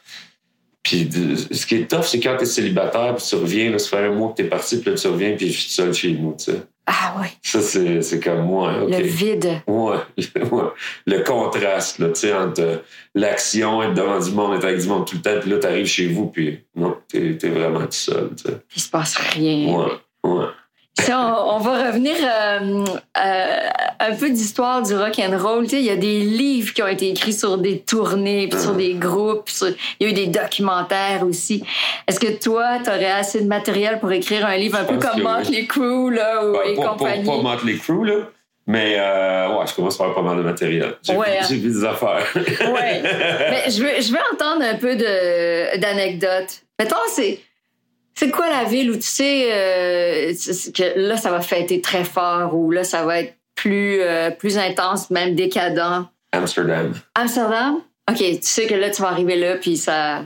Puis 0.83 1.09
ce 1.51 1.65
qui 1.65 1.75
est 1.75 1.89
tough, 1.89 2.03
c'est 2.05 2.19
quand 2.19 2.35
t'es 2.37 2.45
célibataire, 2.45 3.15
puis 3.15 3.25
tu 3.27 3.35
reviens, 3.35 3.69
là, 3.71 3.77
ça 3.79 3.89
fait 3.89 4.05
un 4.05 4.11
mois 4.11 4.29
que 4.31 4.37
t'es 4.37 4.45
parti, 4.49 4.77
puis 4.77 4.89
là, 4.91 4.97
tu 4.97 5.07
reviens, 5.07 5.35
puis 5.35 5.51
je 5.51 5.59
suis 5.59 5.69
seul 5.71 5.93
chez 5.93 6.11
nous, 6.13 6.35
tu 6.37 6.45
sais. 6.45 6.61
Ah 6.87 7.15
oui, 7.19 7.27
Ça, 7.43 7.61
c'est 7.61 8.01
c'est 8.01 8.19
comme 8.19 8.41
moi, 8.41 8.85
le 8.87 9.01
vide. 9.03 9.61
Ouais, 9.67 9.97
ouais. 10.17 10.63
Le 11.05 11.23
contraste, 11.23 11.99
là, 11.99 12.07
tu 12.09 12.15
sais, 12.21 12.33
entre 12.33 12.83
l'action, 13.13 13.83
être 13.83 13.93
devant 13.93 14.19
du 14.19 14.31
monde, 14.31 14.55
être 14.57 14.65
avec 14.65 14.79
du 14.79 14.87
monde 14.87 15.05
tout 15.05 15.15
le 15.15 15.21
temps, 15.21 15.39
puis 15.39 15.51
là, 15.51 15.57
t'arrives 15.59 15.85
chez 15.85 16.07
vous, 16.07 16.27
puis 16.27 16.59
non, 16.75 16.97
t'es 17.07 17.37
es 17.41 17.49
vraiment 17.49 17.81
tout 17.81 17.91
seul, 17.91 18.31
tu 18.35 18.49
sais. 18.49 18.57
Il 18.75 18.81
se 18.81 18.89
passe 18.89 19.15
rien. 19.15 19.75
Ouais, 19.77 19.91
ouais. 20.23 20.45
Si 20.99 21.11
on, 21.13 21.55
on 21.55 21.57
va 21.59 21.87
revenir 21.87 22.13
euh, 22.21 22.83
euh, 23.17 23.59
un 23.99 24.15
peu 24.15 24.29
d'histoire 24.29 24.81
du 24.83 24.93
rock 24.95 25.19
and 25.19 25.37
roll. 25.37 25.63
Tu 25.63 25.69
sais, 25.71 25.79
Il 25.79 25.85
y 25.85 25.89
a 25.89 25.95
des 25.95 26.19
livres 26.19 26.73
qui 26.73 26.83
ont 26.83 26.87
été 26.87 27.09
écrits 27.09 27.33
sur 27.33 27.57
des 27.57 27.79
tournées, 27.79 28.47
puis 28.49 28.59
sur 28.59 28.73
des 28.73 28.93
groupes. 28.93 29.49
Il 29.99 30.05
y 30.05 30.05
a 30.05 30.09
eu 30.09 30.13
des 30.13 30.27
documentaires 30.27 31.25
aussi. 31.25 31.63
Est-ce 32.07 32.19
que 32.19 32.37
toi, 32.39 32.79
tu 32.83 32.89
aurais 32.89 33.09
assez 33.09 33.41
de 33.41 33.47
matériel 33.47 33.99
pour 33.99 34.11
écrire 34.11 34.45
un 34.45 34.57
livre 34.57 34.77
un 34.79 34.83
peu 34.83 34.97
comme 34.97 35.15
oui. 35.15 35.23
Motley 35.23 35.65
Crue 35.65 36.13
là, 36.13 36.45
ou 36.45 36.51
Ben, 36.53 36.59
et 36.67 36.75
pas, 36.75 36.81
pas, 36.83 36.89
compagnie? 36.89 37.25
pas 37.25 37.37
Motley 37.37 37.77
Crue, 37.77 38.05
là. 38.05 38.15
Mais 38.67 38.95
euh, 38.99 39.57
ouais, 39.57 39.65
je 39.67 39.73
commence 39.73 39.99
à 39.99 40.05
faire 40.05 40.13
pas 40.13 40.21
mal 40.21 40.37
de 40.37 40.43
matériel. 40.43 40.95
J'ai 41.03 41.15
Ouais, 41.15 41.31
vu- 41.31 41.37
hein. 41.41 41.47
vu 41.49 41.57
des 41.57 41.83
affaires. 41.83 42.25
Ouais. 42.35 43.01
Mais 43.49 43.71
je 43.71 43.81
veux, 43.81 43.99
je 44.01 44.11
veux 44.11 44.19
entendre 44.33 44.63
un 44.63 44.75
peu 44.75 44.95
d'anecdotes. 45.79 46.61
Mettons, 46.79 46.95
c'est, 47.09 47.39
c'est 48.15 48.29
quoi 48.29 48.49
la 48.49 48.65
ville 48.65 48.91
où 48.91 48.95
tu 48.95 49.01
sais 49.01 49.49
euh, 49.51 50.33
que 50.75 50.99
là, 50.99 51.17
ça 51.17 51.31
va 51.31 51.41
fêter 51.41 51.81
très 51.81 52.03
fort 52.03 52.55
ou 52.55 52.71
là, 52.71 52.83
ça 52.83 53.05
va 53.05 53.19
être 53.21 53.35
plus, 53.55 54.01
euh, 54.01 54.31
plus 54.31 54.57
intense, 54.57 55.09
même 55.09 55.35
décadent? 55.35 56.07
Amsterdam. 56.31 56.93
Amsterdam? 57.15 57.81
OK, 58.09 58.17
tu 58.17 58.37
sais 58.41 58.67
que 58.67 58.75
là, 58.75 58.89
tu 58.89 59.01
vas 59.01 59.09
arriver 59.09 59.35
là, 59.35 59.55
puis 59.57 59.77
ça, 59.77 60.25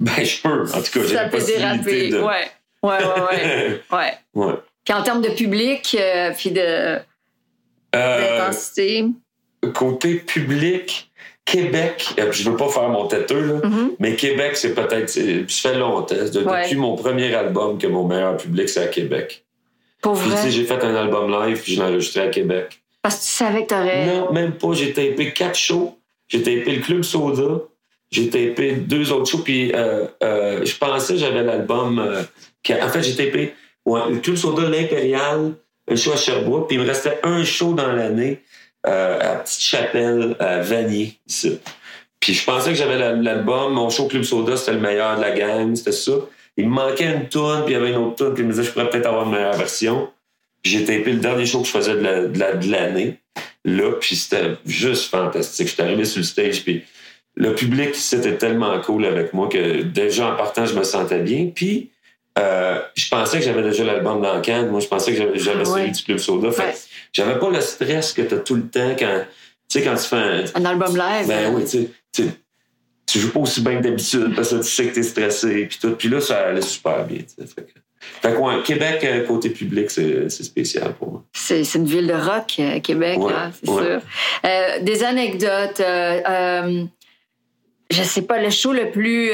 Ben, 0.00 0.24
je 0.24 0.42
peux. 0.42 0.62
En 0.72 0.82
tout 0.82 1.00
cas, 1.00 1.06
ça 1.06 1.24
peut 1.28 1.44
déraper. 1.44 2.08
de... 2.08 2.20
Ouais. 2.20 2.50
Ouais, 2.82 2.98
ouais, 2.98 3.22
ouais. 3.30 3.82
ouais. 3.92 4.12
Ouais. 4.34 4.54
Puis 4.84 4.94
en 4.94 5.02
termes 5.02 5.22
de 5.22 5.28
public, 5.28 5.96
euh, 5.98 6.32
puis 6.36 6.50
de, 6.50 6.98
d'intensité? 7.92 9.06
côté 9.74 10.16
public, 10.16 11.11
Québec, 11.52 12.08
euh, 12.18 12.32
je 12.32 12.48
veux 12.48 12.56
pas 12.56 12.68
faire 12.68 12.88
mon 12.88 13.06
têteux, 13.06 13.40
là, 13.40 13.68
Mhm. 13.68 13.90
mais 13.98 14.16
Québec, 14.16 14.56
c'est 14.56 14.74
peut-être. 14.74 15.08
Ça 15.10 15.20
fait 15.70 15.78
longtemps. 15.78 16.14
de- 16.14 16.44
Ouais. 16.44 16.62
Depuis 16.64 16.76
mon 16.76 16.96
premier 16.96 17.32
album 17.34 17.78
que 17.78 17.86
mon 17.86 18.04
meilleur 18.06 18.36
public, 18.36 18.68
c'est 18.68 18.80
à 18.82 18.86
Québec. 18.88 19.44
Pour 20.00 20.14
Puis, 20.18 20.30
vrai? 20.30 20.50
j'ai 20.50 20.64
fait 20.64 20.82
un 20.82 20.94
album 20.96 21.30
live, 21.30 21.60
puis 21.62 21.74
je 21.74 21.80
l'ai 21.82 21.86
enregistré 21.88 22.20
à 22.22 22.28
Québec. 22.28 22.80
Parce 23.02 23.16
que 23.16 23.22
tu 23.22 23.28
savais 23.28 23.62
que 23.64 23.68
t'aurais. 23.68 24.06
Non, 24.06 24.32
même 24.32 24.52
pas. 24.52 24.72
J'ai 24.72 24.92
tapé 24.92 25.32
quatre 25.32 25.58
shows. 25.58 25.96
J'ai 26.28 26.40
tapé 26.42 26.76
le 26.76 26.80
Club 26.82 27.02
Soda. 27.02 27.60
J'ai 28.10 28.28
tapé 28.28 28.72
deux 28.72 29.12
autres 29.12 29.30
shows. 29.30 29.42
Puis 29.44 29.72
euh, 29.74 30.06
euh, 30.22 30.64
je 30.64 30.76
pensais 30.76 31.14
que 31.14 31.18
j'avais 31.20 31.42
l'album. 31.42 31.98
euh, 31.98 32.22
en 32.82 32.88
fait, 32.88 33.02
j'ai 33.02 33.14
tapé 33.16 33.54
ouais, 33.84 34.00
le 34.10 34.18
Club 34.18 34.36
Soda, 34.36 34.68
l'Impérial, 34.68 35.52
un 35.88 35.96
show 35.96 36.12
à 36.12 36.16
Sherbrooke. 36.16 36.68
Puis 36.68 36.76
il 36.76 36.82
me 36.82 36.86
restait 36.86 37.18
un 37.22 37.44
show 37.44 37.72
dans 37.74 37.92
l'année 37.92 38.40
euh, 38.86 39.20
à 39.20 39.36
Petite 39.36 39.60
Chapelle, 39.60 40.36
à 40.38 40.60
Vanier, 40.60 41.18
ici. 41.26 41.58
Puis 42.20 42.34
je 42.34 42.44
pensais 42.44 42.70
que 42.70 42.76
j'avais 42.76 42.98
l'album. 42.98 43.74
Mon 43.74 43.90
show 43.90 44.06
Club 44.06 44.22
Soda, 44.22 44.56
c'était 44.56 44.74
le 44.74 44.80
meilleur 44.80 45.16
de 45.16 45.22
la 45.22 45.32
gang, 45.32 45.74
c'était 45.74 45.92
ça. 45.92 46.12
Il 46.56 46.68
me 46.68 46.74
manquait 46.74 47.12
une 47.12 47.28
tune, 47.28 47.62
puis 47.64 47.72
il 47.74 47.78
y 47.78 47.80
avait 47.80 47.90
une 47.90 47.96
autre 47.96 48.16
tune, 48.16 48.34
puis 48.34 48.42
il 48.42 48.46
me 48.46 48.52
disait, 48.52 48.64
je 48.64 48.70
pourrais 48.70 48.90
peut-être 48.90 49.06
avoir 49.06 49.24
une 49.24 49.32
meilleure 49.32 49.56
version. 49.56 50.10
J'ai 50.62 50.84
tapé 50.84 51.12
le 51.12 51.18
dernier 51.18 51.46
show 51.46 51.60
que 51.60 51.66
je 51.66 51.72
faisais 51.72 51.96
de 51.96 52.70
l'année, 52.70 53.18
de 53.64 53.76
là, 53.76 53.92
puis 54.00 54.14
c'était 54.14 54.56
juste 54.66 55.10
fantastique. 55.10 55.68
J'étais 55.68 55.82
arrivé 55.82 56.04
sur 56.04 56.18
le 56.18 56.24
stage, 56.24 56.62
puis 56.62 56.84
le 57.34 57.54
public, 57.54 57.94
c'était 57.94 58.36
tellement 58.36 58.78
cool 58.80 59.06
avec 59.06 59.32
moi 59.32 59.48
que 59.48 59.82
déjà 59.82 60.32
en 60.32 60.36
partant, 60.36 60.66
je 60.66 60.74
me 60.74 60.84
sentais 60.84 61.20
bien. 61.20 61.50
Puis 61.54 61.90
euh, 62.38 62.80
je 62.94 63.08
pensais 63.08 63.38
que 63.38 63.44
j'avais 63.44 63.62
déjà 63.62 63.84
l'album 63.84 64.22
dans 64.22 64.34
le 64.36 64.42
can. 64.42 64.66
Moi, 64.70 64.80
je 64.80 64.88
pensais 64.88 65.12
que 65.12 65.18
j'avais 65.18 65.60
ah 65.60 65.64
celui 65.64 65.90
du 65.90 66.02
Club 66.02 66.18
Soda. 66.18 66.50
Fait 66.50 66.74
j'avais 67.12 67.38
pas 67.38 67.50
le 67.50 67.60
stress 67.60 68.12
que 68.12 68.22
tu 68.22 68.34
as 68.34 68.38
tout 68.38 68.54
le 68.54 68.68
temps 68.68 68.94
quand, 68.98 69.24
tu 69.68 69.78
sais, 69.78 69.82
quand 69.82 69.94
tu 69.94 70.04
fais 70.04 70.16
un, 70.16 70.44
un 70.54 70.64
album 70.64 70.96
live. 70.96 71.26
Ben 71.26 71.46
hein. 71.46 71.52
oui, 71.54 71.64
tu 71.64 71.88
sais, 72.12 72.28
tu 73.06 73.18
joues 73.18 73.32
pas 73.32 73.40
aussi 73.40 73.60
bien 73.60 73.76
que 73.76 73.82
d'habitude 73.82 74.34
parce 74.34 74.50
que 74.50 74.56
tu 74.56 74.68
sais 74.68 74.86
que 74.86 74.94
t'es 74.94 75.02
stressé 75.02 75.66
puis 75.66 75.78
tout. 75.80 75.94
Puis 75.96 76.08
là, 76.08 76.20
ça 76.20 76.46
allait 76.46 76.62
super 76.62 77.04
bien. 77.04 77.18
Fait 77.38 77.62
que, 77.62 77.72
fait 78.00 78.34
quoi, 78.34 78.62
Québec, 78.62 79.04
euh, 79.04 79.26
côté 79.26 79.50
public, 79.50 79.90
c'est 79.90 80.30
spécial 80.30 80.94
pour 80.94 81.10
moi. 81.10 81.24
C'est 81.32 81.62
une 81.74 81.84
ville 81.84 82.06
de 82.06 82.14
rock, 82.14 82.56
euh, 82.58 82.80
Québec, 82.80 83.18
hein, 83.20 83.50
c'est 83.52 83.66
sûr. 83.66 84.00
Euh, 84.44 84.78
des 84.80 85.04
anecdotes. 85.04 85.80
Euh, 85.80 86.84
je 87.90 88.02
sais 88.02 88.22
pas, 88.22 88.40
le 88.40 88.48
show 88.48 88.72
le 88.72 88.90
plus 88.90 89.30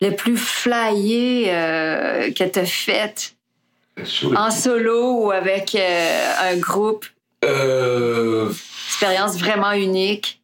le 0.00 0.10
plus 0.12 0.36
flyé 0.36 1.46
que 1.46 2.44
tu 2.44 2.58
as 2.58 2.64
fait 2.64 3.34
en 4.36 4.50
solo 4.50 5.24
ou 5.24 5.30
avec 5.30 5.74
un 5.74 6.56
groupe? 6.56 7.06
Expérience 7.42 9.38
vraiment 9.38 9.72
unique. 9.72 10.38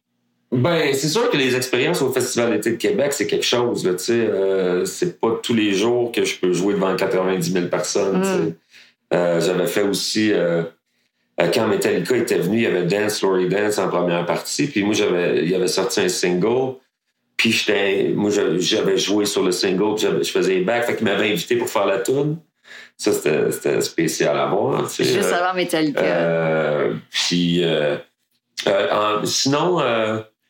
Ben, 0.51 0.93
c'est 0.93 1.09
sûr 1.09 1.29
que 1.29 1.37
les 1.37 1.55
expériences 1.55 2.01
au 2.01 2.11
Festival 2.11 2.51
d'été 2.51 2.71
de 2.71 2.75
Québec, 2.77 3.11
c'est 3.11 3.27
quelque 3.27 3.45
chose. 3.45 3.89
Sais, 3.97 4.13
euh, 4.13 4.85
c'est 4.85 5.19
pas 5.19 5.39
tous 5.41 5.53
les 5.53 5.73
jours 5.73 6.11
que 6.11 6.23
je 6.23 6.39
peux 6.39 6.53
jouer 6.53 6.75
devant 6.75 6.95
90 6.95 7.51
000 7.51 7.65
personnes. 7.67 8.19
Mm. 8.19 8.53
Euh, 9.13 9.41
j'avais 9.41 9.67
fait 9.67 9.81
aussi 9.81 10.31
euh, 10.31 10.63
quand 11.37 11.67
Metallica 11.67 12.15
était 12.15 12.37
venu, 12.37 12.57
il 12.57 12.63
y 12.63 12.67
avait 12.67 12.85
Dance 12.85 13.15
Story 13.15 13.49
Dance 13.49 13.77
en 13.79 13.89
première 13.89 14.25
partie. 14.25 14.67
Puis 14.67 14.83
moi, 14.83 14.93
j'avais, 14.93 15.45
il 15.45 15.53
avait 15.53 15.67
sorti 15.67 15.99
un 15.99 16.09
single. 16.09 16.75
Puis 17.37 17.51
j'étais, 17.51 18.13
moi, 18.15 18.29
j'avais 18.29 18.97
joué 18.97 19.25
sur 19.25 19.43
le 19.43 19.51
single. 19.51 19.95
Puis 19.95 20.07
je 20.23 20.31
faisais 20.31 20.55
les 20.55 20.61
back. 20.61 20.85
Fait 20.85 20.95
qu'il 20.95 21.05
m'avait 21.05 21.31
invité 21.31 21.55
pour 21.57 21.69
faire 21.69 21.85
la 21.85 21.99
tune. 21.99 22.37
Ça, 22.97 23.11
c'était, 23.11 23.81
spécial 23.81 24.37
à 24.37 24.47
voir. 24.47 24.89
Juste 24.89 25.33
avant 25.33 25.53
Metallica. 25.53 26.89
puis 27.09 27.61
sinon 29.25 29.81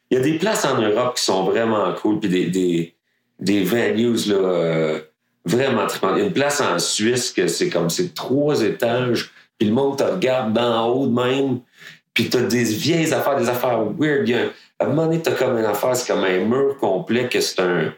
il 0.10 0.18
y 0.18 0.22
a 0.22 0.24
des 0.24 0.38
places 0.38 0.66
en 0.66 0.80
Europe 0.80 1.16
qui 1.16 1.24
sont 1.24 1.44
vraiment 1.44 1.92
cool, 1.94 2.20
puis 2.20 2.30
des, 2.30 2.46
des, 2.46 2.96
des 3.40 3.64
venues 3.64 4.16
là, 4.28 4.36
euh, 4.36 5.00
vraiment 5.46 5.88
très 5.88 6.00
Il 6.14 6.18
y 6.20 6.22
a 6.22 6.26
une 6.26 6.34
place 6.34 6.62
en 6.62 6.78
Suisse 6.80 7.32
que 7.32 7.48
c'est 7.48 7.70
comme 7.70 7.90
c'est 7.90 8.14
trois 8.14 8.62
étages, 8.62 9.32
puis 9.58 9.68
le 9.68 9.74
monde 9.74 9.98
te 9.98 10.04
regarde 10.04 10.54
d'en 10.54 10.88
haut 10.88 11.08
de 11.08 11.14
même, 11.14 11.60
puis 12.14 12.30
t'as 12.30 12.42
des 12.42 12.64
vieilles 12.64 13.14
affaires, 13.14 13.38
des 13.38 13.50
affaires 13.50 13.84
weird. 13.98 14.30
À 14.80 14.86
un 14.86 14.88
moment 14.88 15.06
donné, 15.06 15.22
t'as 15.22 15.32
comme 15.32 15.58
une 15.58 15.66
affaire, 15.66 15.96
c'est 15.96 16.12
comme 16.12 16.24
un 16.24 16.40
mur 16.40 16.78
complet 16.80 17.30
que 17.30 17.40
c'est 17.42 17.62
un, 17.62 17.94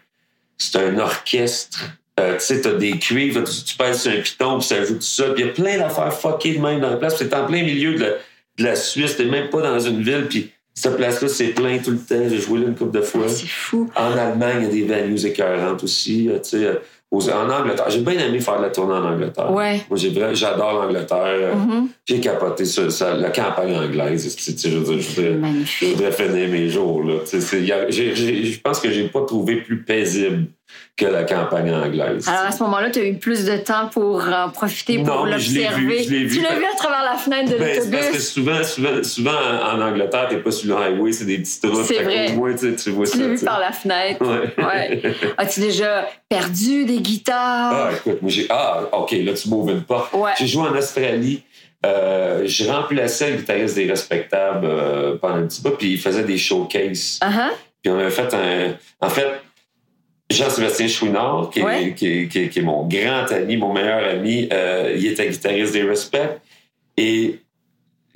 c'est 0.58 0.78
un 0.78 0.98
orchestre. 1.00 1.80
Euh, 2.20 2.34
tu 2.34 2.46
sais, 2.46 2.62
t'as 2.62 2.74
des 2.74 2.98
cuivres, 2.98 3.44
tu, 3.44 3.64
tu 3.64 3.78
passes 3.78 4.04
sur 4.04 4.12
un 4.12 4.22
piton, 4.22 4.58
puis 4.58 4.68
ça 4.68 4.84
joue 4.84 4.96
tout 4.96 5.02
ça. 5.02 5.26
Puis 5.34 5.44
il 5.44 5.48
y 5.48 5.50
a 5.50 5.54
plein 5.54 5.78
d'affaires 5.78 6.14
fuckées 6.14 6.56
de 6.56 6.60
même 6.60 6.80
dans 6.80 6.90
la 6.90 6.98
place. 6.98 7.16
c'est 7.18 7.34
en 7.34 7.46
plein 7.46 7.64
milieu 7.64 7.94
de 7.94 8.00
la, 8.00 8.10
de 8.58 8.64
la 8.64 8.76
Suisse, 8.76 9.18
t'es 9.18 9.26
même 9.26 9.50
pas 9.50 9.62
dans 9.62 9.80
une 9.80 10.02
ville, 10.02 10.26
puis 10.28 10.52
cette 10.74 10.98
place-là, 10.98 11.28
c'est 11.28 11.50
plein 11.50 11.80
tout 11.80 11.92
le 11.92 11.98
temps. 11.98 12.30
J'ai 12.30 12.40
joué 12.40 12.60
là 12.60 12.68
une 12.68 12.76
couple 12.76 12.98
de 12.98 13.02
fois. 13.02 13.28
c'est 13.28 13.48
fou. 13.48 13.90
En 13.96 14.12
Allemagne, 14.12 14.68
il 14.72 14.80
y 14.80 14.84
a 14.84 14.88
des 14.88 15.02
venues 15.02 15.26
écœurantes 15.26 15.84
aussi. 15.84 16.30
Euh, 16.30 16.40
tu 16.40 16.50
sais, 16.50 16.80
en 17.12 17.50
Angleterre. 17.50 17.90
J'ai 17.90 18.02
bien 18.02 18.20
aimé 18.20 18.40
faire 18.40 18.60
la 18.60 18.70
tournée 18.70 18.94
en 18.94 19.06
Angleterre. 19.06 19.52
Ouais. 19.52 19.82
Moi, 19.90 19.98
j'ai 19.98 20.14
j'adore 20.36 20.74
l'Angleterre. 20.74 21.56
Mm-hmm. 21.56 21.88
J'ai 22.06 22.20
capoté 22.20 22.66
ça, 22.66 23.16
la 23.16 23.30
campagne 23.30 23.76
anglaise. 23.76 24.36
Je, 24.38 24.70
je, 24.70 24.78
voudrais, 24.78 25.02
je 25.02 25.86
voudrais 25.86 26.12
finir 26.12 26.50
mes 26.50 26.70
jours. 26.70 27.04
Là. 27.04 27.16
Je 27.32 28.60
pense 28.60 28.80
que 28.80 28.92
j'ai 28.92 29.08
pas 29.08 29.22
trouvé 29.22 29.58
plus 29.58 29.84
paisible 29.84 30.48
que 30.96 31.06
la 31.06 31.24
campagne 31.24 31.74
anglaise. 31.74 32.28
Alors 32.28 32.46
à 32.48 32.52
ce 32.52 32.64
moment-là, 32.64 32.90
tu 32.90 33.00
as 33.00 33.06
eu 33.06 33.16
plus 33.16 33.46
de 33.46 33.58
temps 33.58 33.88
pour 33.88 34.28
en 34.28 34.50
profiter, 34.50 35.00
pour 35.04 35.26
l'observer. 35.26 36.06
Tu 36.06 36.42
l'as 36.42 36.56
vu 36.56 36.66
à 36.66 36.76
travers 36.76 37.04
la 37.04 37.18
fenêtre 37.18 37.52
de 37.52 37.58
ben, 37.58 37.76
l'autobus. 37.76 38.00
Parce 38.00 38.10
que 38.10 38.20
souvent, 38.20 38.64
souvent, 38.64 39.04
souvent 39.04 39.32
en 39.32 39.82
Angleterre, 39.82 40.28
t'es 40.30 40.38
pas 40.38 40.52
sur 40.52 40.76
le 40.76 40.84
highway, 40.84 41.12
c'est 41.12 41.26
des 41.26 41.38
petites 41.38 41.66
routes. 41.66 41.86
C'est 41.86 42.04
vrai. 42.04 42.28
Tu, 42.60 42.76
tu 42.76 43.20
l'as 43.20 43.28
vu 43.28 43.46
par 43.46 43.60
la 43.60 43.72
fenêtre. 43.72 44.24
Ouais. 44.58 45.02
As-tu 45.38 45.60
déjà 45.60 46.08
perdu 46.28 46.86
des 46.86 47.00
guitares? 47.00 47.74
Ah, 47.74 47.90
écoute, 47.96 48.22
moi 48.22 48.32
j'ai. 48.32 48.48
Ah, 48.50 48.84
OK, 48.94 49.12
là, 49.12 49.34
tu 49.34 49.50
m'ouvres 49.50 49.80
pas. 49.82 50.10
J'ai 50.38 50.48
joué 50.48 50.64
en 50.64 50.76
Australie. 50.76 51.44
Euh, 51.86 52.44
je 52.46 52.70
remplaçais 52.70 53.32
le 53.32 53.38
guitariste 53.38 53.76
des 53.76 53.88
Respectables 53.88 54.66
euh, 54.66 55.16
pendant 55.18 55.36
un 55.36 55.48
petit 55.48 55.62
peu, 55.62 55.72
puis 55.72 55.94
il 55.94 56.00
faisait 56.00 56.24
des 56.24 56.38
showcases. 56.38 57.20
Uh-huh. 57.22 57.52
Puis 57.82 57.92
on 57.92 58.00
avait 58.00 58.10
fait 58.10 58.34
un. 58.34 58.76
En 59.00 59.10
fait, 59.10 59.28
Jean-Sébastien 60.30 60.88
Chouinard, 60.88 61.50
qui, 61.52 61.62
est, 61.62 62.62
mon 62.62 62.86
grand 62.86 63.32
ami, 63.32 63.58
mon 63.58 63.74
meilleur 63.74 64.04
ami, 64.08 64.48
euh, 64.52 64.94
il 64.96 65.06
était 65.08 65.30
guitariste 65.30 65.74
des 65.74 65.84
Respect. 65.84 66.38
Et 66.98 67.40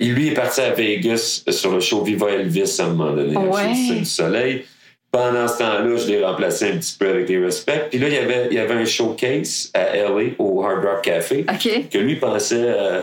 lui 0.00 0.28
est 0.28 0.34
parti 0.34 0.60
à 0.60 0.70
Vegas 0.70 1.44
sur 1.48 1.72
le 1.72 1.80
show 1.80 2.02
Viva 2.02 2.30
Elvis 2.30 2.76
à 2.80 2.84
un 2.84 2.88
moment 2.88 3.12
donné, 3.12 3.36
ouais. 3.36 3.96
du 3.98 4.04
soleil. 4.04 4.64
Pendant 5.10 5.46
ce 5.46 5.58
temps-là, 5.58 5.96
je 5.96 6.06
l'ai 6.08 6.24
remplacé 6.24 6.70
un 6.70 6.76
petit 6.78 6.96
peu 6.98 7.08
avec 7.08 7.28
les 7.28 7.38
Respect. 7.38 7.86
Puis 7.90 7.98
là, 7.98 8.08
il 8.08 8.14
y 8.14 8.18
avait, 8.18 8.48
il 8.50 8.56
y 8.56 8.58
avait 8.58 8.74
un 8.74 8.84
showcase 8.84 9.70
à 9.74 9.96
LA 9.96 10.32
au 10.38 10.62
Hard 10.62 10.84
Rock 10.84 11.02
Café 11.02 11.44
que 11.90 11.98
lui 11.98 12.16
pensait... 12.16 12.56
Euh, 12.58 13.02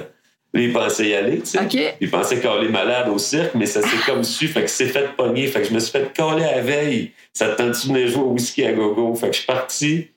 lui, 0.53 0.65
il 0.65 0.73
pensait 0.73 1.09
y 1.09 1.13
aller, 1.13 1.39
tu 1.39 1.45
sais. 1.45 1.95
Il 2.01 2.09
pensait 2.09 2.39
caler 2.39 2.69
malade 2.69 3.07
au 3.09 3.19
cirque, 3.19 3.53
mais 3.53 3.67
ça 3.67 3.81
s'est 3.81 3.97
comme 4.05 4.23
su, 4.23 4.47
fait 4.47 4.63
que 4.63 4.69
c'est 4.69 4.87
fait 4.87 5.15
pogner. 5.15 5.45
Fait 5.47 5.61
que 5.61 5.67
je 5.67 5.73
me 5.73 5.79
suis 5.79 5.91
fait 5.91 6.11
coller 6.15 6.43
à 6.43 6.55
la 6.55 6.61
veille. 6.61 7.11
Ça 7.33 7.49
te 7.49 7.61
tente-tu 7.61 7.91
de 7.91 8.07
jouer 8.07 8.23
au 8.23 8.31
whisky 8.31 8.65
à 8.65 8.73
gogo? 8.73 9.13
Fait 9.13 9.27
que 9.27 9.33
je 9.33 9.39
suis 9.39 9.47
parti. 9.47 10.07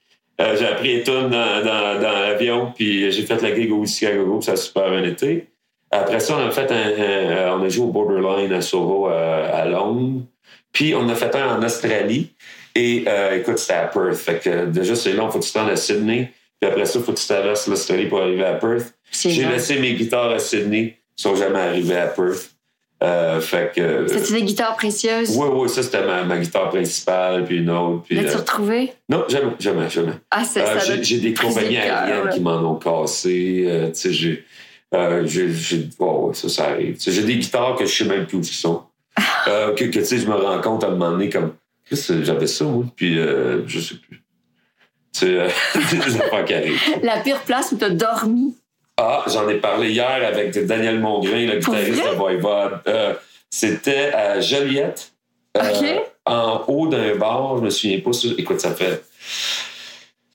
Euh, 0.41 0.57
j'ai 0.59 0.67
appris 0.67 0.97
les 0.97 1.03
tunes 1.03 1.29
dans, 1.29 1.62
dans, 1.62 2.01
dans 2.01 2.21
l'avion, 2.21 2.73
puis 2.75 3.12
j'ai 3.12 3.23
fait 3.23 3.43
la 3.43 3.55
gig 3.55 3.71
au 3.71 3.77
whisky 3.77 4.07
à 4.07 4.17
gogo, 4.17 4.41
ça 4.41 4.53
a 4.53 4.57
super 4.57 4.91
bien 4.91 5.05
été. 5.05 5.49
Après 5.93 6.21
ça, 6.21 6.39
on 6.39 6.47
a 6.47 6.51
fait 6.51 6.73
un, 6.73 7.59
on 7.59 7.62
a 7.62 7.69
joué 7.69 7.85
au 7.85 7.91
Borderline 7.91 8.51
à 8.53 8.62
Soho 8.62 9.11
euh, 9.11 9.62
à, 9.62 9.67
Londres. 9.67 10.23
Puis 10.73 10.95
on 10.95 11.07
a 11.11 11.15
fait 11.15 11.37
un 11.37 11.59
en 11.59 11.62
Australie. 11.62 12.33
Et 12.75 13.05
euh, 13.07 13.37
écoute, 13.37 13.59
c'était 13.59 13.75
à 13.75 13.87
Perth. 13.89 14.15
Fait 14.15 14.39
que 14.39 14.65
déjà, 14.65 14.97
c'est 14.97 15.12
long, 15.12 15.31
faut 15.31 15.39
que 15.39 15.45
tu 15.45 15.53
te 15.53 15.59
rendes 15.59 15.69
à 15.69 15.77
Sydney. 15.77 16.33
Puis 16.62 16.71
après 16.71 16.87
ça, 16.87 17.00
il 17.00 17.04
faut 17.04 17.12
que 17.12 17.19
tu 17.19 17.26
traverses 17.26 17.66
l'Australie 17.66 18.07
pour 18.07 18.21
arriver 18.21 18.45
à 18.45 18.54
Perth. 18.54 18.95
J'ai 19.11 19.45
laissé 19.45 19.81
mes 19.81 19.95
guitares 19.95 20.31
à 20.31 20.38
Sydney. 20.38 20.97
Ils 21.19 21.21
sont 21.21 21.35
jamais 21.35 21.59
arrivés 21.59 21.97
à 21.97 22.07
Perth. 22.07 22.54
Euh, 23.02 23.40
fait 23.40 23.73
que. 23.75 24.07
C'était 24.07 24.35
des 24.35 24.45
guitares 24.45 24.76
précieuses? 24.76 25.37
Oui, 25.37 25.49
oui, 25.52 25.69
ça 25.69 25.83
c'était 25.83 26.07
ma, 26.07 26.38
guitare 26.38 26.69
principale, 26.69 27.47
puis 27.47 27.57
une 27.57 27.71
autre. 27.71 28.04
L'as-tu 28.11 28.28
euh... 28.28 28.37
retrouvé? 28.37 28.92
Non, 29.09 29.25
jamais, 29.28 29.54
jamais, 29.59 29.90
jamais. 29.90 30.12
Ah, 30.31 30.45
c'est 30.45 30.61
euh, 30.61 30.78
ça. 30.78 31.02
J'ai 31.02 31.19
des 31.19 31.35
compagnies 31.35 31.78
aériennes 31.78 32.31
qui 32.33 32.40
m'en 32.40 32.59
ont 32.59 32.76
cassé. 32.76 33.64
Euh, 33.66 33.88
tu 33.88 33.95
sais, 33.95 34.12
j'ai. 34.12 34.45
Euh, 34.95 35.26
j'ai. 35.26 35.88
Oh, 35.99 36.28
ouais, 36.28 36.35
ça, 36.35 36.49
ça 36.49 36.69
arrive. 36.69 36.97
J'ai 37.04 37.23
des 37.25 37.38
guitares 37.38 37.75
que 37.75 37.87
je 37.87 37.92
sais 37.92 38.04
même 38.04 38.25
plus 38.25 38.37
où 38.37 38.40
ils 38.40 38.47
sont. 38.47 38.83
que, 39.47 39.83
que 39.83 39.99
tu 39.99 40.04
sais, 40.04 40.19
je 40.19 40.28
me 40.28 40.37
rends 40.37 40.61
compte 40.61 40.85
à 40.85 40.87
un 40.87 40.90
moment 40.90 41.11
donné 41.11 41.28
comme. 41.28 41.54
J'avais 41.90 42.47
ça, 42.47 42.64
moi, 42.66 42.85
puis 42.95 43.16
je 43.16 43.81
sais 43.81 43.97
plus. 43.97 44.12
Des 45.21 45.38
affaires 46.21 46.45
qui 46.45 46.54
arrivent. 46.54 46.81
La 47.02 47.19
pire 47.19 47.40
place 47.42 47.73
où 47.73 47.76
tu 47.76 47.85
as 47.85 47.90
dormi? 47.90 48.54
Ah, 48.97 49.25
j'en 49.26 49.49
ai 49.49 49.57
parlé 49.57 49.90
hier 49.90 50.07
avec 50.26 50.66
Daniel 50.66 51.00
Mongrain, 51.00 51.47
le 51.47 51.59
guitariste 51.59 52.04
de 52.04 52.14
Voivode. 52.14 52.81
Euh, 52.87 53.14
c'était 53.50 54.12
à 54.12 54.40
Joliette. 54.40 55.12
Euh, 55.57 55.99
en 56.25 56.64
haut 56.66 56.87
d'un 56.87 57.14
bar, 57.16 57.59
je 57.59 57.62
me 57.62 57.71
souviens 57.71 58.00
pas. 58.00 58.11
Écoute, 58.38 58.61
ça 58.61 58.73
fait. 58.73 59.02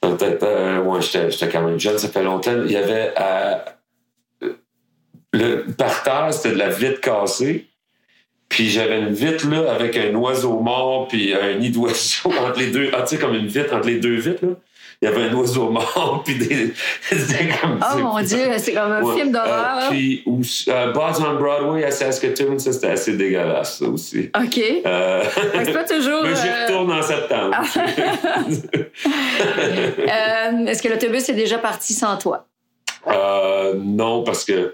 Peut-être. 0.01 0.43
Euh, 0.43 0.79
ouais, 0.79 1.01
j'étais 1.01 1.49
quand 1.49 1.61
même 1.61 1.79
jeune, 1.79 1.97
ça 1.97 2.07
fait 2.07 2.23
longtemps. 2.23 2.63
Il 2.65 2.71
y 2.71 2.77
avait. 2.77 3.13
le 5.33 5.65
parterre, 5.77 6.33
c'était 6.33 6.53
de 6.53 6.59
la 6.59 6.69
vitre 6.69 7.01
cassée. 7.01 7.67
Puis 8.49 8.69
j'avais 8.69 8.99
une 8.99 9.13
vitre 9.13 9.49
là 9.49 9.71
avec 9.71 9.97
un 9.97 10.15
oiseau 10.15 10.59
mort 10.59 11.09
puis 11.09 11.33
un 11.33 11.55
nid 11.55 11.69
d'oiseau 11.69 12.31
entre 12.39 12.59
les 12.59 12.71
deux. 12.71 12.89
Ah, 12.93 13.01
tu 13.01 13.15
sais, 13.15 13.21
comme 13.21 13.35
une 13.35 13.47
vitre 13.47 13.75
entre 13.75 13.87
les 13.87 13.99
deux 13.99 14.15
vitres 14.15 14.45
là 14.45 14.53
il 15.01 15.05
y 15.05 15.07
avait 15.11 15.23
un 15.25 15.33
oiseau 15.35 15.69
mort, 15.69 16.23
puis 16.25 16.35
des. 16.35 16.73
C'était 17.01 17.49
comme. 17.61 17.79
Oh 17.81 17.97
mon 17.99 18.19
Dieu, 18.21 18.57
c'est 18.57 18.73
comme 18.73 18.91
un 18.91 19.15
film 19.15 19.31
d'horreur. 19.31 19.83
Euh, 19.83 19.89
puis, 19.89 20.23
ou, 20.25 20.41
euh, 20.69 20.91
Buzz 20.91 21.21
on 21.21 21.35
Broadway 21.35 21.83
à 21.83 21.91
Saskatoon, 21.91 22.57
ça, 22.57 22.73
c'était 22.73 22.87
assez 22.87 23.15
dégueulasse, 23.15 23.77
ça 23.77 23.85
aussi. 23.85 24.31
OK. 24.35 24.59
Euh... 24.85 25.23
C'est 25.63 25.73
pas 25.73 25.83
toujours. 25.83 26.23
Mais 26.23 26.35
j'y 26.35 26.47
euh, 26.47 26.65
retourne 26.65 26.91
en 26.91 27.03
septembre. 27.03 27.51
Ah. 27.53 27.63
euh, 29.99 30.65
Est-ce 30.65 30.81
que 30.81 30.89
l'autobus 30.89 31.29
est 31.29 31.35
déjà 31.35 31.59
parti 31.59 31.93
sans 31.93 32.17
toi? 32.17 32.47
Non, 33.75 34.23
parce 34.23 34.43
que 34.43 34.73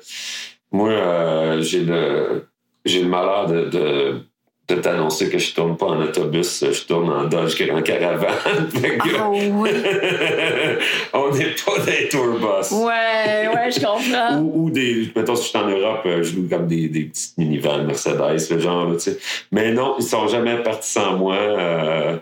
moi, 0.72 1.60
j'ai 1.60 1.82
le, 1.82 2.48
j'ai 2.86 3.02
le 3.02 3.10
malheur 3.10 3.48
de, 3.48 3.66
de 3.66 4.22
de 4.70 4.76
t'annoncer 4.76 5.30
que 5.30 5.38
je 5.38 5.54
tourne 5.54 5.76
pas 5.76 5.88
en 5.88 6.02
autobus, 6.02 6.64
je 6.72 6.86
tourne 6.86 7.10
en 7.10 7.26
Dodge 7.26 7.62
en 7.70 7.82
caravane. 7.82 8.70
Ah 9.16 9.30
oui. 9.30 9.52
on 11.14 11.32
n'est 11.32 11.56
pas 11.66 11.80
des 11.86 12.08
tourbus. 12.10 12.72
Ouais, 12.72 13.50
ouais, 13.54 13.72
je 13.72 13.80
comprends. 13.80 14.38
ou, 14.40 14.66
ou, 14.66 14.70
des. 14.70 15.12
Mettons, 15.16 15.36
si 15.36 15.44
je 15.44 15.50
suis 15.50 15.58
en 15.58 15.68
Europe, 15.68 16.02
euh, 16.06 16.24
je 16.24 16.36
loue 16.36 16.48
comme 16.48 16.68
des, 16.68 16.88
des 16.88 17.06
petites 17.06 17.38
minivans 17.38 17.84
Mercedes, 17.84 18.50
le 18.50 18.60
genre, 18.60 18.94
tu 18.94 19.00
sais. 19.00 19.20
Mais 19.52 19.74
non, 19.74 19.96
ils 20.00 20.06
sont 20.06 20.28
jamais 20.28 20.64
partis 20.64 20.92
sans 20.92 21.18
moi 21.18 21.36
euh, 21.36 22.18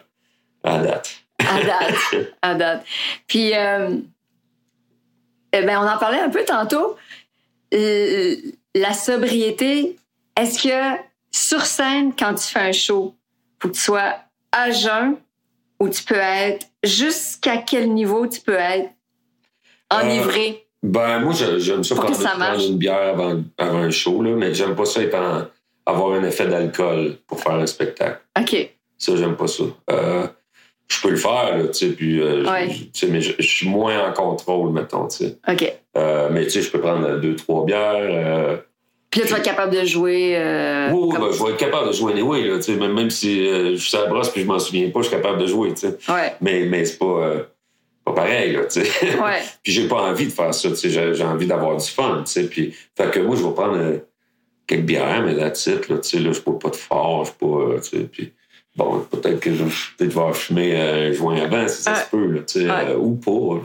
à 0.64 0.80
date. 0.80 1.24
à 1.40 1.64
date. 1.64 2.34
À 2.42 2.56
date. 2.56 2.86
Puis, 3.28 3.56
euh, 3.56 3.98
eh 5.54 5.62
ben, 5.62 5.80
on 5.80 5.88
en 5.88 5.98
parlait 5.98 6.20
un 6.20 6.30
peu 6.30 6.44
tantôt. 6.44 6.96
Euh, 7.74 8.36
la 8.76 8.94
sobriété, 8.94 9.96
est-ce 10.40 10.64
que 10.64 11.11
sur 11.32 11.66
scène, 11.66 12.14
quand 12.18 12.34
tu 12.36 12.48
fais 12.48 12.60
un 12.60 12.72
show, 12.72 13.16
faut 13.62 13.70
que 13.70 13.74
tu 13.74 13.80
sois 13.82 14.16
à 14.52 14.72
jeun 14.72 15.16
ou 15.80 15.90
tu 15.90 16.04
peux 16.04 16.16
être 16.16 16.68
jusqu'à 16.84 17.58
quel 17.58 17.94
niveau 17.94 18.28
tu 18.28 18.42
peux 18.42 18.56
être 18.58 18.90
enivré? 19.92 20.66
ben, 20.84 21.20
moi, 21.20 21.34
j'aime 21.34 21.84
ça 21.84 21.96
que 21.96 22.14
ça 22.14 22.30
prendre 22.30 22.62
une 22.64 22.78
bière 22.78 23.10
avant, 23.10 23.42
avant 23.58 23.78
un 23.80 23.92
show, 23.92 24.22
là, 24.24 24.32
mais 24.32 24.54
j'aime 24.54 24.76
pas 24.76 24.86
ça 24.86 25.02
être 25.02 25.16
en- 25.16 25.46
avoir 25.86 26.14
un 26.14 26.24
effet 26.24 26.48
d'alcool 26.48 27.18
pour 27.28 27.40
faire 27.42 27.54
un 27.54 27.66
spectacle. 27.68 28.22
OK. 28.40 28.70
Ça, 28.98 29.16
j'aime 29.16 29.36
pas 29.36 29.48
ça. 29.48 29.64
Euh, 29.90 30.28
je 30.88 31.02
peux 31.02 31.10
le 31.10 31.18
faire, 31.18 31.58
là, 31.58 31.68
tu 31.68 31.74
sais, 31.74 31.94
puis, 31.94 32.20
euh, 32.20 32.50
Ouais. 32.50 32.70
je- 32.94 33.06
mais 33.08 33.22
je, 33.22 33.34
je 33.40 33.48
suis 33.48 33.68
moins 33.68 34.08
en 34.10 34.14
contrôle, 34.14 34.72
mettons, 34.72 35.08
tu 35.08 35.18
sais. 35.26 35.38
OK. 35.48 35.74
Euh, 35.98 36.30
mais 36.32 36.44
tu 36.46 36.52
sais, 36.52 36.62
je 36.62 36.72
peux 36.72 36.80
prendre 36.82 37.18
deux, 37.20 37.36
trois 37.36 37.66
bières. 37.66 38.60
Puis 39.12 39.20
là, 39.20 39.26
tu 39.28 39.34
vas 39.34 39.40
être 39.40 39.46
capable 39.46 39.76
de 39.76 39.84
jouer. 39.86 40.36
euh, 40.38 40.90
oui, 40.92 41.10
ben, 41.20 41.32
je 41.34 41.44
vais 41.44 41.50
être 41.52 41.58
capable 41.58 41.88
de 41.90 41.92
jouer 41.94 42.14
anyway, 42.14 42.44
là, 42.44 42.58
même, 42.80 42.94
même 42.94 43.10
si 43.10 43.46
euh, 43.48 43.76
je 43.76 43.88
suis 43.88 43.98
à 43.98 44.04
la 44.04 44.08
brosse 44.08 44.30
puis 44.30 44.42
je 44.42 44.48
m'en 44.48 44.58
souviens 44.58 44.90
pas, 44.90 45.02
je 45.02 45.08
suis 45.08 45.16
capable 45.18 45.40
de 45.42 45.48
jouer, 45.48 45.74
tu 45.74 45.82
sais. 45.82 45.98
Ouais. 46.10 46.34
Mais, 46.40 46.66
mais 46.66 46.86
c'est 46.86 46.98
pas, 46.98 47.06
euh, 47.06 47.44
pas 48.06 48.14
pareil, 48.14 48.54
là, 48.54 48.62
tu 48.66 48.82
sais. 48.86 49.16
Ouais. 49.20 49.42
puis 49.64 49.74
j'ai 49.74 49.88
pas 49.90 50.02
envie 50.04 50.28
de 50.28 50.32
faire 50.32 50.54
ça, 50.54 50.70
tu 50.70 50.76
sais. 50.78 50.90
J'ai, 50.90 51.14
j'ai 51.14 51.24
envie 51.26 51.46
d'avoir 51.46 51.76
du 51.76 51.86
fun, 51.88 52.24
tu 52.26 52.32
sais. 52.32 52.44
Puis, 52.48 52.74
fait 52.98 53.12
que 53.12 53.20
moi, 53.20 53.36
je 53.36 53.44
vais 53.44 53.52
prendre 53.54 53.78
quelques 54.66 54.84
bières, 54.86 55.24
mais 55.26 55.36
that's 55.36 55.68
it, 55.68 55.90
là, 55.90 55.98
tu 55.98 56.10
sais. 56.10 56.20
Là, 56.20 56.32
je 56.32 56.40
bois 56.40 56.58
pas 56.58 56.70
de 56.70 56.76
fort, 56.78 57.26
je 57.26 57.32
pas, 57.34 57.46
euh, 57.46 57.80
tu 57.82 57.90
sais. 57.98 58.04
Puis, 58.06 58.32
bon, 58.78 59.06
peut-être 59.12 59.42
que 59.42 59.54
je 59.54 59.64
peut-être 59.98 60.14
vais 60.14 60.34
fumer 60.34 60.80
un 60.80 61.12
joint 61.12 61.36
avant, 61.36 61.68
si 61.68 61.82
ça 61.82 61.92
Ouais. 61.92 61.98
se 62.00 62.10
peut, 62.10 62.26
là, 62.28 62.40
tu 62.48 62.62
sais. 62.62 62.66
Ouais. 62.66 62.96
ou 62.98 63.16
pas. 63.16 63.62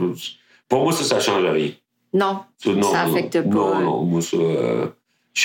Pour 0.69 0.83
moi, 0.83 0.93
ça, 0.93 1.05
ça 1.05 1.21
change 1.21 1.45
rien. 1.45 1.71
Non. 2.12 2.41
Ça, 2.59 2.71
non, 2.71 2.83
Ça 2.91 3.05
non. 3.07 3.12
affecte 3.12 3.41
pas, 3.43 3.49
Non, 3.49 3.75
hein. 3.75 3.81
non, 3.83 4.03
moi, 4.03 4.21
ça. 4.21 4.37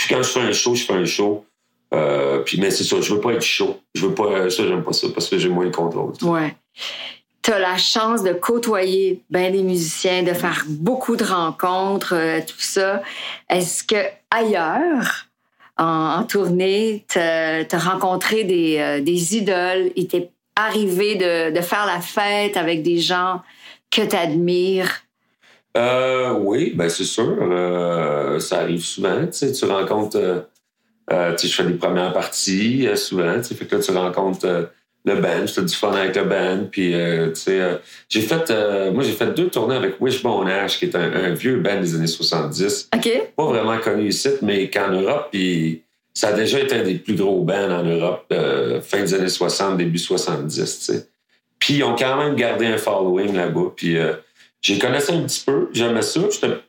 Quand 0.09 0.23
je 0.23 0.29
fais 0.29 0.39
un 0.41 0.51
show, 0.53 0.75
je 0.75 0.83
fais 0.83 0.93
un 0.93 1.05
show. 1.05 1.45
Euh, 1.93 2.39
puis, 2.39 2.59
mais 2.59 2.71
c'est 2.71 2.83
ça, 2.85 3.01
je 3.01 3.13
veux 3.13 3.19
pas 3.19 3.33
être 3.33 3.41
chaud. 3.41 3.79
Je 3.95 4.05
veux 4.05 4.13
pas. 4.13 4.23
euh, 4.25 4.49
Ça, 4.49 4.65
j'aime 4.65 4.83
pas 4.83 4.93
ça 4.93 5.07
parce 5.13 5.27
que 5.27 5.37
j'ai 5.37 5.49
moins 5.49 5.65
le 5.65 5.71
contrôle. 5.71 6.13
Ouais. 6.21 6.55
Tu 7.41 7.51
as 7.51 7.59
la 7.59 7.77
chance 7.77 8.23
de 8.23 8.33
côtoyer 8.33 9.21
ben 9.29 9.51
des 9.51 9.63
musiciens, 9.63 10.23
de 10.23 10.33
faire 10.33 10.63
beaucoup 10.67 11.15
de 11.15 11.23
rencontres, 11.25 12.13
euh, 12.15 12.39
tout 12.39 12.59
ça. 12.59 13.01
Est-ce 13.49 13.83
que 13.83 13.95
ailleurs, 14.29 15.25
en, 15.77 16.23
tournée, 16.23 17.03
tu 17.09 17.19
as 17.19 17.65
rencontré 17.77 18.43
des, 18.43 19.01
des 19.01 19.35
idoles? 19.35 19.91
Il 19.95 20.07
t'est 20.07 20.29
arrivé 20.55 21.15
de, 21.15 21.51
de 21.51 21.61
faire 21.61 21.85
la 21.85 21.99
fête 21.99 22.55
avec 22.55 22.83
des 22.83 22.99
gens 22.99 23.41
que 23.89 24.01
tu 24.03 24.15
admires? 24.15 25.01
Euh, 25.77 26.33
oui, 26.33 26.73
ben 26.75 26.89
c'est 26.89 27.03
sûr. 27.05 27.37
Euh, 27.41 28.39
ça 28.39 28.59
arrive 28.59 28.83
souvent. 28.83 29.25
Tu 29.27 29.33
sais, 29.33 29.51
tu 29.51 29.65
rencontres. 29.65 30.17
euh, 30.17 30.39
euh, 31.11 31.31
tu 31.35 31.39
sais, 31.39 31.47
je 31.47 31.55
fais 31.55 31.69
des 31.69 31.77
premières 31.77 32.13
parties 32.13 32.87
euh, 32.87 32.95
souvent. 32.95 33.35
Tu 33.37 33.43
sais, 33.45 33.55
fait 33.55 33.65
que 33.65 33.75
là, 33.75 33.81
tu 33.81 33.91
rencontres 33.91 34.45
euh, 34.45 34.63
le 35.05 35.15
band. 35.15 35.45
Je 35.45 35.53
fais 35.53 35.61
du 35.63 35.73
fun 35.73 35.93
avec 35.93 36.15
le 36.15 36.23
band. 36.25 36.67
Puis, 36.69 36.93
euh, 36.93 37.29
tu 37.29 37.35
sais, 37.41 37.59
euh, 37.61 37.75
j'ai 38.09 38.21
fait. 38.21 38.49
euh, 38.51 38.91
moi, 38.91 39.03
j'ai 39.03 39.13
fait 39.13 39.27
deux 39.33 39.47
tournées 39.49 39.75
avec 39.75 39.95
Wishbone 39.99 40.47
Ash, 40.49 40.77
qui 40.77 40.85
est 40.85 40.95
un, 40.95 41.11
un 41.13 41.29
vieux 41.31 41.57
band 41.59 41.79
des 41.79 41.95
années 41.95 42.07
70. 42.07 42.89
OK? 42.95 43.09
Pas 43.35 43.45
vraiment 43.45 43.77
connu 43.79 44.07
ici, 44.09 44.29
mais 44.41 44.69
qu'en 44.69 44.89
Europe, 44.91 45.29
puis 45.31 45.83
ça 46.13 46.29
a 46.29 46.33
déjà 46.33 46.59
été 46.59 46.75
un 46.75 46.83
des 46.83 46.95
plus 46.95 47.15
gros 47.15 47.43
bands 47.43 47.71
en 47.71 47.83
Europe, 47.83 48.25
fin 48.83 48.99
des 48.99 49.13
années 49.13 49.29
60, 49.29 49.77
début 49.77 49.97
70, 49.97 50.53
tu 50.79 50.93
sais. 50.93 51.07
Puis 51.57 51.75
ils 51.75 51.83
ont 51.83 51.95
quand 51.95 52.17
même 52.17 52.35
gardé 52.35 52.65
un 52.65 52.77
following 52.77 53.33
là-bas. 53.35 53.71
Puis 53.75 53.97
euh, 53.97 54.13
j'ai 54.61 54.77
connaissais 54.77 55.13
un 55.13 55.21
petit 55.23 55.43
peu, 55.45 55.69
j'aimais 55.73 56.01
ça, 56.03 56.19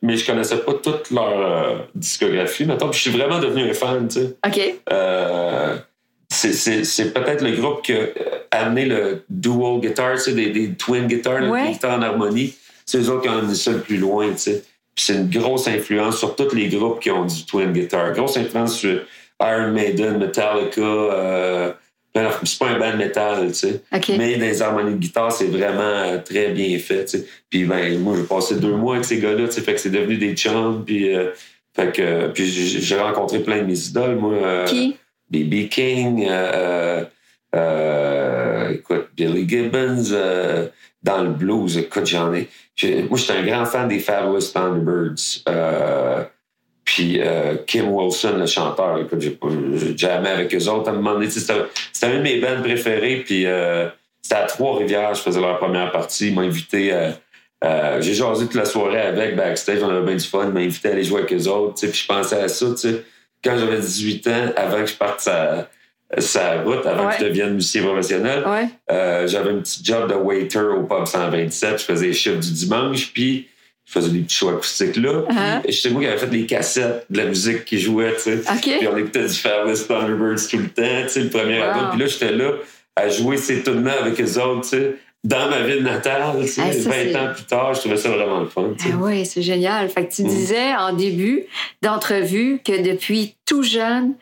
mais 0.01 0.17
je 0.17 0.25
connaissais 0.25 0.57
pas 0.57 0.73
toute 0.73 1.11
leur 1.11 1.39
euh, 1.39 1.77
discographie, 1.93 2.65
maintenant. 2.65 2.89
Puis 2.89 2.97
je 3.03 3.09
suis 3.09 3.17
vraiment 3.17 3.39
devenu 3.39 3.69
un 3.69 3.73
fan, 3.73 4.07
tu 4.07 4.19
sais. 4.19 4.35
OK? 4.45 4.75
Euh, 4.91 5.77
c'est- 6.29 7.13
peut-être 7.13 7.41
le 7.43 7.51
groupe 7.51 7.83
qui 7.83 7.93
a 7.93 7.97
euh, 7.97 8.09
amené 8.51 8.85
le 8.85 9.23
dual 9.29 9.79
guitar, 9.79 10.15
tu 10.15 10.21
sais, 10.21 10.33
des, 10.33 10.49
des 10.49 10.73
twin 10.73 11.05
guitars, 11.07 11.49
Ouais. 11.49 11.67
des 11.67 11.71
guitares 11.73 11.97
en 11.99 12.01
harmonie. 12.01 12.55
C'est 12.85 12.97
eux 12.99 13.09
autres 13.09 13.21
qui 13.21 13.29
ont 13.29 13.37
amené 13.37 13.53
ça 13.55 13.71
le 13.71 13.79
plus 13.79 13.97
loin, 13.97 14.29
tu 14.31 14.37
sais. 14.39 14.63
C'est 14.95 15.13
une 15.13 15.29
grosse 15.29 15.67
influence 15.67 16.17
sur 16.17 16.35
tous 16.35 16.53
les 16.55 16.67
groupes 16.67 16.99
qui 16.99 17.09
ont 17.11 17.25
du 17.25 17.45
twin 17.45 17.71
guitar. 17.71 18.11
Grosse 18.13 18.37
influence 18.37 18.75
sur 18.77 19.01
Iron 19.41 19.71
Maiden, 19.71 20.17
Metallica. 20.17 20.81
Euh, 20.81 21.71
ben, 22.15 22.29
c'est 22.43 22.59
pas 22.59 22.67
un 22.69 22.79
band 22.79 22.95
metal, 22.97 23.47
tu 23.47 23.53
sais. 23.55 23.81
OK. 23.95 24.11
Mais 24.17 24.35
dans 24.37 24.45
les 24.45 24.61
harmonies 24.61 24.93
de 24.93 24.97
guitare, 24.99 25.31
c'est 25.31 25.47
vraiment 25.47 25.81
euh, 25.81 26.17
très 26.19 26.49
bien 26.49 26.77
fait, 26.79 27.05
tu 27.05 27.17
sais. 27.17 27.25
Puis 27.49 27.65
ben, 27.65 27.99
moi, 27.99 28.15
j'ai 28.17 28.23
passé 28.23 28.55
deux 28.55 28.75
mois 28.75 28.95
avec 28.95 29.05
ces 29.05 29.19
gars-là, 29.19 29.47
tu 29.47 29.53
sais, 29.53 29.61
fait 29.61 29.73
que 29.73 29.79
c'est 29.79 29.89
devenu 29.89 30.17
des 30.17 30.33
chums, 30.35 30.83
puis... 30.85 31.15
euh, 31.15 31.29
fait 31.75 31.91
que, 31.91 32.01
euh, 32.03 32.27
puis 32.27 32.45
j'ai 32.45 32.99
rencontré 32.99 33.39
plein 33.39 33.57
de 33.57 33.63
mes 33.63 33.79
idoles, 33.87 34.17
moi. 34.17 34.33
euh, 34.35 34.65
Qui? 34.65 34.95
B.B. 35.31 35.67
King, 35.69 36.27
euh, 36.29 37.03
euh, 37.55 38.69
écoute, 38.73 39.07
Billy 39.15 39.47
Gibbons, 39.49 40.11
euh, 40.11 40.67
dans 41.01 41.23
le 41.23 41.29
blues, 41.31 41.77
écoute, 41.77 42.05
j'en 42.05 42.31
ai. 42.33 42.47
Moi, 43.09 43.17
j'étais 43.17 43.33
un 43.33 43.43
grand 43.45 43.65
fan 43.65 43.87
des 43.87 43.99
Fabulous 43.99 44.51
Thunderbirds. 44.53 45.43
Puis 46.85 47.21
euh, 47.21 47.55
Kim 47.65 47.89
Wilson, 47.91 48.35
le 48.37 48.45
chanteur, 48.45 48.99
écoute, 48.99 49.21
j'ai 49.21 49.37
jamais 49.97 50.29
avec 50.29 50.53
eux 50.53 50.67
autres. 50.69 50.89
À 50.89 50.91
un 50.91 50.95
moment 50.95 51.13
donné, 51.13 51.27
tu 51.27 51.33
sais, 51.33 51.39
c'était 51.39 51.59
c'était 51.91 52.07
un 52.07 52.17
de 52.17 52.21
mes 52.23 52.39
bands 52.39 52.61
préférés. 52.61 53.23
Puis 53.25 53.45
euh, 53.45 53.87
c'était 54.21 54.35
à 54.35 54.43
Trois-Rivières, 54.43 55.13
je 55.15 55.21
faisais 55.21 55.39
leur 55.41 55.57
première 55.59 55.91
partie. 55.91 56.27
Ils 56.27 56.33
m'ont 56.35 56.41
invité. 56.41 56.91
euh, 56.93 57.11
euh, 57.63 58.01
j'ai 58.01 58.13
jasé 58.13 58.45
toute 58.45 58.55
la 58.55 58.65
soirée 58.65 58.99
avec 58.99 59.37
backstage, 59.37 59.81
on 59.81 59.89
avait 59.89 60.05
bien 60.05 60.15
du 60.15 60.25
fun. 60.27 60.43
Ils 60.47 60.49
m'ont 60.51 60.59
invité 60.59 60.89
à 60.89 60.91
aller 60.91 61.03
jouer 61.05 61.19
avec 61.21 61.31
eux 61.33 61.47
autres. 61.47 61.75
tu 61.75 61.85
sais, 61.85 61.91
Puis 61.91 62.01
je 62.01 62.07
pensais 62.07 62.35
à 62.41 62.47
ça, 62.49 62.65
tu 62.71 62.77
sais 62.77 63.03
quand 63.45 63.57
j'avais 63.57 63.77
18 63.77 64.27
ans, 64.27 64.31
avant 64.55 64.77
que 64.79 64.85
je 64.85 64.93
parte 64.95 65.19
sa, 65.19 65.69
sa 66.17 66.61
route, 66.61 66.85
avant 66.85 67.07
Ouais. 67.07 67.13
que 67.17 67.19
je 67.23 67.27
devienne 67.27 67.55
musicien 67.55 67.83
professionnel, 67.83 68.41
Ouais. 68.47 68.67
euh, 68.89 69.27
j'avais 69.27 69.49
un 69.51 69.57
petit 69.59 69.81
job 69.83 70.09
de 70.09 70.15
waiter 70.15 70.59
au 70.61 70.83
pub 70.83 71.05
127. 71.05 71.79
Je 71.79 71.83
faisais 71.83 72.07
les 72.07 72.13
chiffres 72.13 72.39
du 72.39 72.51
dimanche, 72.53 73.11
puis 73.13 73.49
je 73.85 73.91
faisais 73.91 74.09
des 74.09 74.19
petits 74.19 74.35
shows 74.35 74.49
acoustiques 74.49 74.95
là. 74.95 75.23
Uh-huh. 75.29 75.71
C'est 75.71 75.89
moi 75.89 76.01
qui 76.01 76.07
avais 76.07 76.17
fait 76.17 76.27
les 76.31 76.45
cassettes 76.45 77.05
de 77.09 77.17
la 77.17 77.25
musique 77.25 77.65
qui 77.65 77.79
jouait, 77.79 78.13
tu 78.15 78.21
sais. 78.21 78.35
OK. 78.39 78.61
Puis 78.79 78.87
on 78.87 78.97
écoutait 78.97 79.27
du 79.27 79.33
Fabulous 79.33 79.77
Thunderbirds 79.87 80.47
tout 80.49 80.57
le 80.57 80.69
temps, 80.69 81.03
tu 81.03 81.09
sais, 81.09 81.19
le 81.21 81.29
premier 81.29 81.59
Wow. 81.59 81.65
album. 81.65 81.89
Puis 81.91 81.99
là, 81.99 82.05
j'étais 82.07 82.31
là 82.31 82.51
à 82.95 83.09
jouer 83.09 83.37
ces 83.37 83.61
tunes-là 83.63 83.93
avec 84.03 84.19
eux 84.21 84.39
autres, 84.41 84.61
tu 84.61 84.67
sais, 84.69 84.95
dans 85.25 85.49
ma 85.49 85.61
ville 85.63 85.83
natale, 85.83 86.35
tu 86.41 86.47
sais, 86.47 86.61
Ah, 86.65 86.71
ça, 86.73 86.89
20 86.89 86.91
c'est- 86.91 87.15
ans 87.17 87.33
plus 87.33 87.43
tard. 87.45 87.73
Je 87.73 87.79
trouvais 87.81 87.97
ça 87.97 88.09
vraiment 88.09 88.39
le 88.41 88.47
fun, 88.47 88.73
tu 88.77 88.85
sais. 88.85 88.89
Ah 88.93 88.97
oui, 89.01 89.25
c'est 89.25 89.41
génial. 89.41 89.89
Fait 89.89 90.05
que 90.07 90.13
tu 90.13 90.23
Mm. 90.23 90.27
disais 90.27 90.75
en 90.75 90.93
début 90.93 91.45
d'entrevue 91.81 92.59
que 92.65 92.81
depuis 92.81 93.35
tout 93.45 93.63
jeune, 93.63 94.13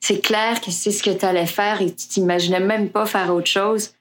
c'est 0.00 0.20
clair 0.22 0.60
que 0.60 0.70
c'est 0.70 0.90
ce 0.90 1.02
que 1.02 1.10
tu 1.10 1.24
allais 1.24 1.46
faire 1.46 1.80
et 1.82 1.86
tu 1.86 2.06
t'imaginais 2.08 2.60
même 2.60 2.90
pas 2.90 3.06
faire 3.06 3.34
autre 3.34 3.48
chose. 3.48 3.92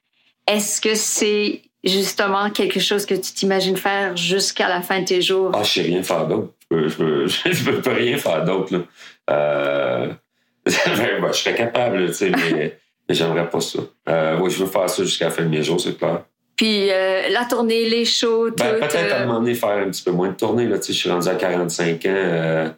Est-ce 0.48 0.80
que 0.82 0.94
c'est 0.96 1.62
justement 1.86 2.50
quelque 2.50 2.80
chose 2.80 3.06
que 3.06 3.14
tu 3.14 3.34
t'imagines 3.34 3.78
faire 3.78 4.18
jusqu'à 4.18 4.68
la 4.68 4.82
fin 4.82 5.02
de 5.02 5.06
tes 5.06 5.22
jours? 5.22 5.52
Ah, 5.54 5.64
je 5.64 5.70
sais 5.72 5.82
rien 5.82 6.04
faire 6.04 6.28
d'autre. 6.28 6.54
Je 6.72 6.76
peux, 6.76 6.88
je 6.88 6.96
peux, 6.98 7.28
je 7.52 7.64
peux 7.64 7.82
pas 7.82 7.94
rien 7.94 8.18
faire 8.18 8.44
d'autre. 8.44 8.86
Euh, 9.30 10.08
ben, 10.66 11.32
je 11.32 11.38
serais 11.38 11.56
capable, 11.56 12.08
tu 12.08 12.14
sais, 12.14 12.32
mais, 12.32 12.78
mais 13.08 13.16
j'aimerais 13.16 13.50
pas 13.50 13.62
ça. 13.62 13.80
Euh, 14.10 14.38
oui, 14.40 14.50
je 14.50 14.64
veux 14.64 14.70
faire 14.70 14.90
ça 14.90 15.04
jusqu'à 15.04 15.26
la 15.26 15.32
fin 15.32 15.44
de 15.44 15.50
mes 15.50 15.62
jours, 15.62 15.80
c'est 15.80 15.98
clair. 15.98 16.24
Puis 16.56 16.90
euh, 16.90 17.30
la 17.30 17.46
tournée, 17.46 17.88
les 17.88 18.06
shows, 18.06 18.50
tout. 18.50 18.64
Ben, 18.64 18.80
peut-être 18.80 19.14
à 19.14 19.20
un 19.20 19.22
euh, 19.22 19.26
moment 19.28 19.40
donné 19.40 19.54
faire 19.54 19.78
un 19.78 19.90
petit 19.90 20.04
peu 20.04 20.12
moins 20.12 20.30
de 20.30 20.36
tournées. 20.36 20.68
Là, 20.68 20.78
tu 20.80 20.86
sais, 20.86 20.94
je 20.94 20.98
suis 21.00 21.10
rendu 21.10 21.28
à 21.28 21.36
45 21.36 22.06
ans. 22.06 22.74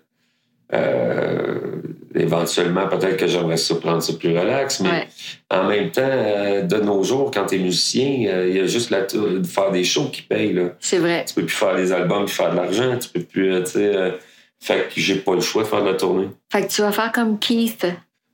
Euh, 2.16 2.20
euh, 2.20 2.22
éventuellement, 2.22 2.88
peut-être 2.88 3.18
que 3.18 3.28
j'aimerais 3.28 3.58
ça 3.58 3.76
prendre 3.76 4.02
ça 4.02 4.14
plus 4.14 4.38
relax, 4.38 4.80
mais 4.80 4.90
ouais. 4.90 5.08
en 5.52 5.64
même 5.66 5.92
temps, 5.92 6.02
euh, 6.04 6.62
de 6.62 6.78
nos 6.78 7.04
jours, 7.04 7.32
quand 7.32 7.46
t'es 7.46 7.58
musicien, 7.58 8.26
euh, 8.28 8.48
il 8.50 8.56
y 8.56 8.60
a 8.60 8.68
juste 8.68 8.90
la 8.90 9.02
de 9.02 9.44
faire 9.46 9.72
des 9.72 9.84
shows 9.84 10.10
qui 10.10 10.22
payent. 10.22 10.72
C'est 10.80 11.00
vrai. 11.00 11.26
Tu 11.28 11.34
peux 11.36 11.46
plus 11.46 11.56
faire 11.56 11.76
des 11.76 11.92
albums 11.92 12.26
puis 12.26 12.34
faire 12.36 12.52
de 12.52 12.56
l'argent. 12.58 12.98
Tu 13.00 13.10
peux 13.10 13.22
plus, 13.22 13.54
euh, 13.54 13.64
tu 13.64 13.72
sais. 13.72 13.96
euh, 13.96 14.12
fait 14.60 14.90
que 14.94 15.00
j'ai 15.00 15.16
pas 15.16 15.36
le 15.36 15.42
choix 15.42 15.64
de 15.64 15.68
faire 15.68 15.82
de 15.84 15.90
la 15.90 15.94
tournée. 15.94 16.30
Fait 16.52 16.66
que 16.66 16.72
tu 16.72 16.82
vas 16.82 16.92
faire 16.92 17.12
comme 17.12 17.38
Keith. 17.38 17.86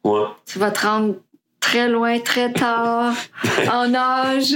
Ouais. 0.04 0.24
Tu 0.46 0.58
vas 0.60 0.72
te 0.72 0.86
rendre 0.86 1.16
très 1.63 1.88
loin, 1.88 2.19
très 2.19 2.52
tard, 2.52 3.13
en 3.71 3.93
âge, 3.95 4.56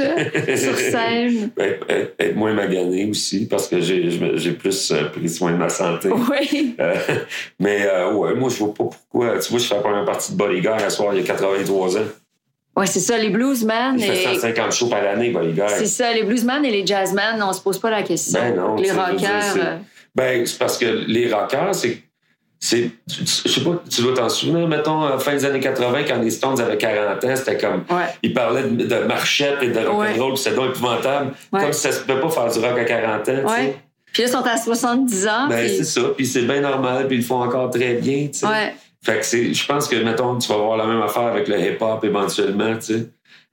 sur 0.55 0.77
scène. 0.77 1.49
Être 2.19 2.35
moins 2.35 2.53
magané 2.53 3.09
aussi, 3.09 3.47
parce 3.47 3.67
que 3.67 3.79
j'ai 3.79 4.51
plus 4.51 4.91
euh, 4.91 5.05
pris 5.05 5.29
soin 5.29 5.51
de 5.51 5.57
ma 5.57 5.69
santé. 5.69 6.09
Oui. 6.09 6.75
Euh, 6.79 6.95
mais 7.59 7.85
euh, 7.85 8.11
ouais, 8.11 8.35
moi, 8.35 8.49
je 8.49 8.57
vois 8.57 8.73
pas 8.73 8.83
pourquoi. 8.83 9.39
Tu 9.39 9.49
vois, 9.49 9.59
je 9.59 9.65
fais 9.65 9.75
la 9.75 9.81
première 9.81 10.05
partie 10.05 10.33
de 10.33 10.37
Bodyguard 10.37 10.83
à 10.83 10.89
soir 10.89 11.13
il 11.13 11.21
y 11.21 11.23
a 11.23 11.25
83 11.25 11.97
ans. 11.97 12.01
Oui, 12.75 12.85
c'est 12.87 12.99
ça, 12.99 13.17
les 13.17 13.29
bluesmen. 13.29 13.97
Je 13.97 14.05
fais 14.05 14.33
Et... 14.33 14.35
150 14.35 14.71
shows 14.73 14.87
par 14.87 15.03
année, 15.03 15.31
Bodyguard. 15.31 15.69
C'est 15.69 15.87
ça, 15.87 16.13
les 16.13 16.23
bluesmen 16.23 16.63
et 16.65 16.71
les 16.71 16.85
jazzmen, 16.85 17.41
on 17.41 17.53
se 17.53 17.61
pose 17.61 17.79
pas 17.79 17.89
la 17.89 18.03
question. 18.03 18.39
Ben 18.39 18.55
non, 18.55 18.75
les 18.75 18.83
dire, 18.83 18.95
rockers. 18.95 19.79
Ben, 20.13 20.45
c'est 20.45 20.59
parce 20.59 20.77
que 20.77 20.85
les 20.85 21.33
rockers, 21.33 21.73
c'est. 21.73 22.06
C'est 22.59 22.89
je 23.07 23.25
sais 23.49 23.61
pas, 23.61 23.81
tu 23.89 24.01
dois 24.01 24.13
t'en 24.15 24.29
souvenir, 24.29 24.67
mettons, 24.67 25.03
à 25.03 25.11
la 25.11 25.19
fin 25.19 25.33
des 25.33 25.45
années 25.45 25.59
80, 25.59 26.03
quand 26.07 26.17
les 26.21 26.31
Stones 26.31 26.59
avaient 26.59 26.77
40 26.77 27.23
ans, 27.23 27.35
c'était 27.35 27.57
comme. 27.57 27.83
Ouais. 27.89 28.05
Ils 28.23 28.33
parlaient 28.33 28.63
de, 28.63 28.85
de 28.85 28.95
marchette 29.05 29.57
et 29.61 29.67
de 29.69 29.79
rock'n'roll, 29.79 30.33
puis 30.33 30.41
c'était 30.43 30.55
donc 30.55 30.69
épouvantable. 30.71 31.33
Ouais. 31.53 31.61
Comme 31.61 31.73
si 31.73 31.81
ça 31.81 31.91
se 31.91 32.01
pouvait 32.01 32.19
pas 32.19 32.29
faire 32.29 32.51
du 32.51 32.59
rock 32.59 32.79
à 32.79 32.83
40 32.85 33.29
ans, 33.29 33.33
tu 33.47 33.53
sais. 33.53 33.77
Puis 34.13 34.23
là, 34.23 34.29
ils 34.29 34.31
sont 34.31 34.45
à 34.47 34.57
70 34.57 35.27
ans. 35.27 35.47
Ben, 35.49 35.65
puis- 35.67 35.77
c'est 35.77 35.83
ça, 35.83 36.01
puis 36.15 36.25
c'est 36.25 36.41
bien 36.43 36.61
normal, 36.61 37.07
puis 37.07 37.17
ils 37.17 37.21
le 37.21 37.25
font 37.25 37.41
encore 37.43 37.69
très 37.69 37.93
bien, 37.95 38.27
tu 38.27 38.39
sais. 38.39 38.47
Ouais. 38.47 38.73
Fait 39.03 39.19
que 39.19 39.25
c'est, 39.25 39.53
je 39.53 39.65
pense 39.67 39.87
que, 39.87 39.95
mettons, 39.97 40.37
tu 40.37 40.47
vas 40.49 40.57
voir 40.57 40.77
la 40.77 40.85
même 40.85 41.01
affaire 41.01 41.27
avec 41.27 41.47
le 41.47 41.59
hip-hop 41.59 42.03
éventuellement, 42.03 42.75
tu 42.77 42.81
sais. 42.81 43.07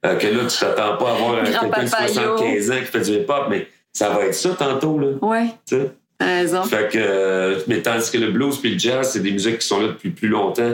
Euh, 0.06 0.16
que 0.16 0.26
là, 0.26 0.40
tu 0.48 0.58
t'attends 0.58 0.96
pas 0.96 1.10
à 1.10 1.14
voir 1.14 1.34
un- 1.34 1.44
quelqu'un 1.44 1.62
de 1.66 1.70
Grand-papa 1.70 2.06
Yo. 2.06 2.12
75 2.12 2.70
ans 2.70 2.74
qui 2.80 2.84
fait 2.86 3.00
du 3.00 3.10
hip-hop, 3.18 3.46
mais 3.50 3.66
ça 3.92 4.08
va 4.10 4.24
être 4.24 4.34
ça 4.34 4.50
tantôt, 4.50 4.98
là, 4.98 5.08
Ouais, 5.20 5.46
tu 5.66 5.76
sais. 5.76 5.90
Raison. 6.20 6.62
Fait 6.64 6.90
que, 6.90 6.98
euh, 6.98 7.58
mais 7.66 7.82
tandis 7.82 8.10
que 8.10 8.18
le 8.18 8.30
blues 8.30 8.58
puis 8.58 8.72
le 8.72 8.78
jazz, 8.78 9.10
c'est 9.12 9.22
des 9.22 9.32
musiques 9.32 9.58
qui 9.58 9.66
sont 9.66 9.80
là 9.80 9.88
depuis 9.88 10.10
plus 10.10 10.28
longtemps. 10.28 10.72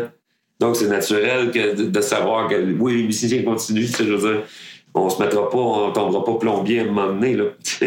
Donc, 0.59 0.76
c'est 0.76 0.88
naturel 0.88 1.50
que 1.50 1.74
de, 1.74 1.85
de 1.85 2.00
savoir 2.00 2.48
que, 2.48 2.55
oui, 2.79 2.98
les 2.98 3.03
musiciens 3.05 3.42
continuent, 3.42 3.87
tu 3.87 3.92
sais, 3.92 4.05
je 4.05 4.12
veux 4.12 4.33
dire. 4.33 4.42
On 4.92 5.09
se 5.09 5.22
mettra 5.22 5.48
pas, 5.48 5.59
on 5.59 5.92
tombera 5.92 6.24
pas 6.24 6.35
plombier 6.35 6.81
à 6.81 6.83
un 6.83 6.87
moment 6.87 7.07
donné, 7.07 7.37
là. 7.37 7.44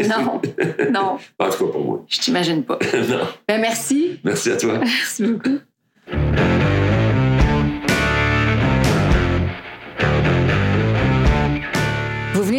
Non, 0.07 0.41
non, 0.91 1.17
en 1.37 1.49
tout 1.49 1.65
cas, 1.65 1.71
pour 1.71 1.83
moi. 1.83 2.05
je 2.07 2.19
t'imagine 2.19 2.63
pas. 2.63 2.79
non. 2.93 3.27
Ben, 3.47 3.59
merci. 3.59 4.19
Merci 4.23 4.51
à 4.51 4.57
toi. 4.57 4.79
Merci 4.79 5.23
beaucoup. 5.23 5.59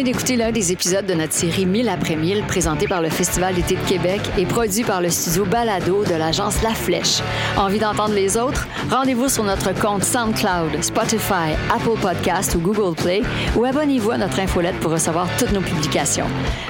D'écouter 0.05 0.35
l'un 0.35 0.51
des 0.51 0.71
épisodes 0.71 1.07
de 1.07 1.15
notre 1.15 1.33
série 1.33 1.65
1000 1.65 1.89
après 1.89 2.15
1000 2.15 2.43
présenté 2.43 2.87
par 2.87 3.01
le 3.01 3.09
Festival 3.09 3.55
d'été 3.55 3.75
de 3.75 3.89
Québec 3.89 4.21
et 4.37 4.45
produit 4.45 4.83
par 4.83 5.01
le 5.01 5.09
studio 5.09 5.45
Balado 5.45 6.05
de 6.05 6.13
l'agence 6.13 6.61
La 6.61 6.75
Flèche. 6.75 7.21
Envie 7.57 7.79
d'entendre 7.79 8.13
les 8.13 8.37
autres? 8.37 8.67
Rendez-vous 8.91 9.29
sur 9.29 9.43
notre 9.43 9.73
compte 9.73 10.03
SoundCloud, 10.03 10.83
Spotify, 10.83 11.55
Apple 11.73 11.99
Podcast 11.99 12.53
ou 12.53 12.59
Google 12.59 12.95
Play 12.95 13.23
ou 13.55 13.65
abonnez-vous 13.65 14.11
à 14.11 14.19
notre 14.19 14.39
infolette 14.39 14.79
pour 14.79 14.91
recevoir 14.91 15.27
toutes 15.39 15.53
nos 15.53 15.61
publications. 15.61 16.27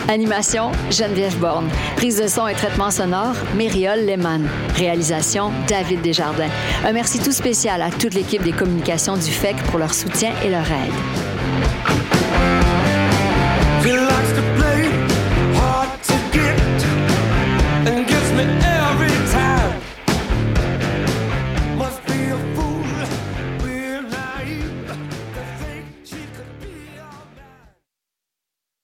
Animation, 0.08 0.71
Geneviève 0.89 1.38
Borne. 1.38 1.67
Prise 1.98 2.21
de 2.21 2.28
son 2.28 2.48
et 2.48 2.54
traitement 2.54 2.89
sonore, 2.89 3.36
Mériole 3.58 4.06
Lehmann. 4.06 4.48
Réalisation, 4.76 5.52
David 5.67 6.02
Desjardins. 6.02 6.50
Un 6.86 6.93
merci 6.93 7.19
tout 7.19 7.34
spécial 7.34 7.82
à 7.82 7.89
toute 7.89 8.13
l'équipe 8.13 8.43
des 8.43 8.54
communications 8.54 9.17
du 9.17 9.30
FEC 9.30 9.58
pour 9.63 9.78
leur 9.78 9.93
soutien 9.93 10.32
et 10.45 10.50
leur 10.50 10.65
aide. 10.71 11.75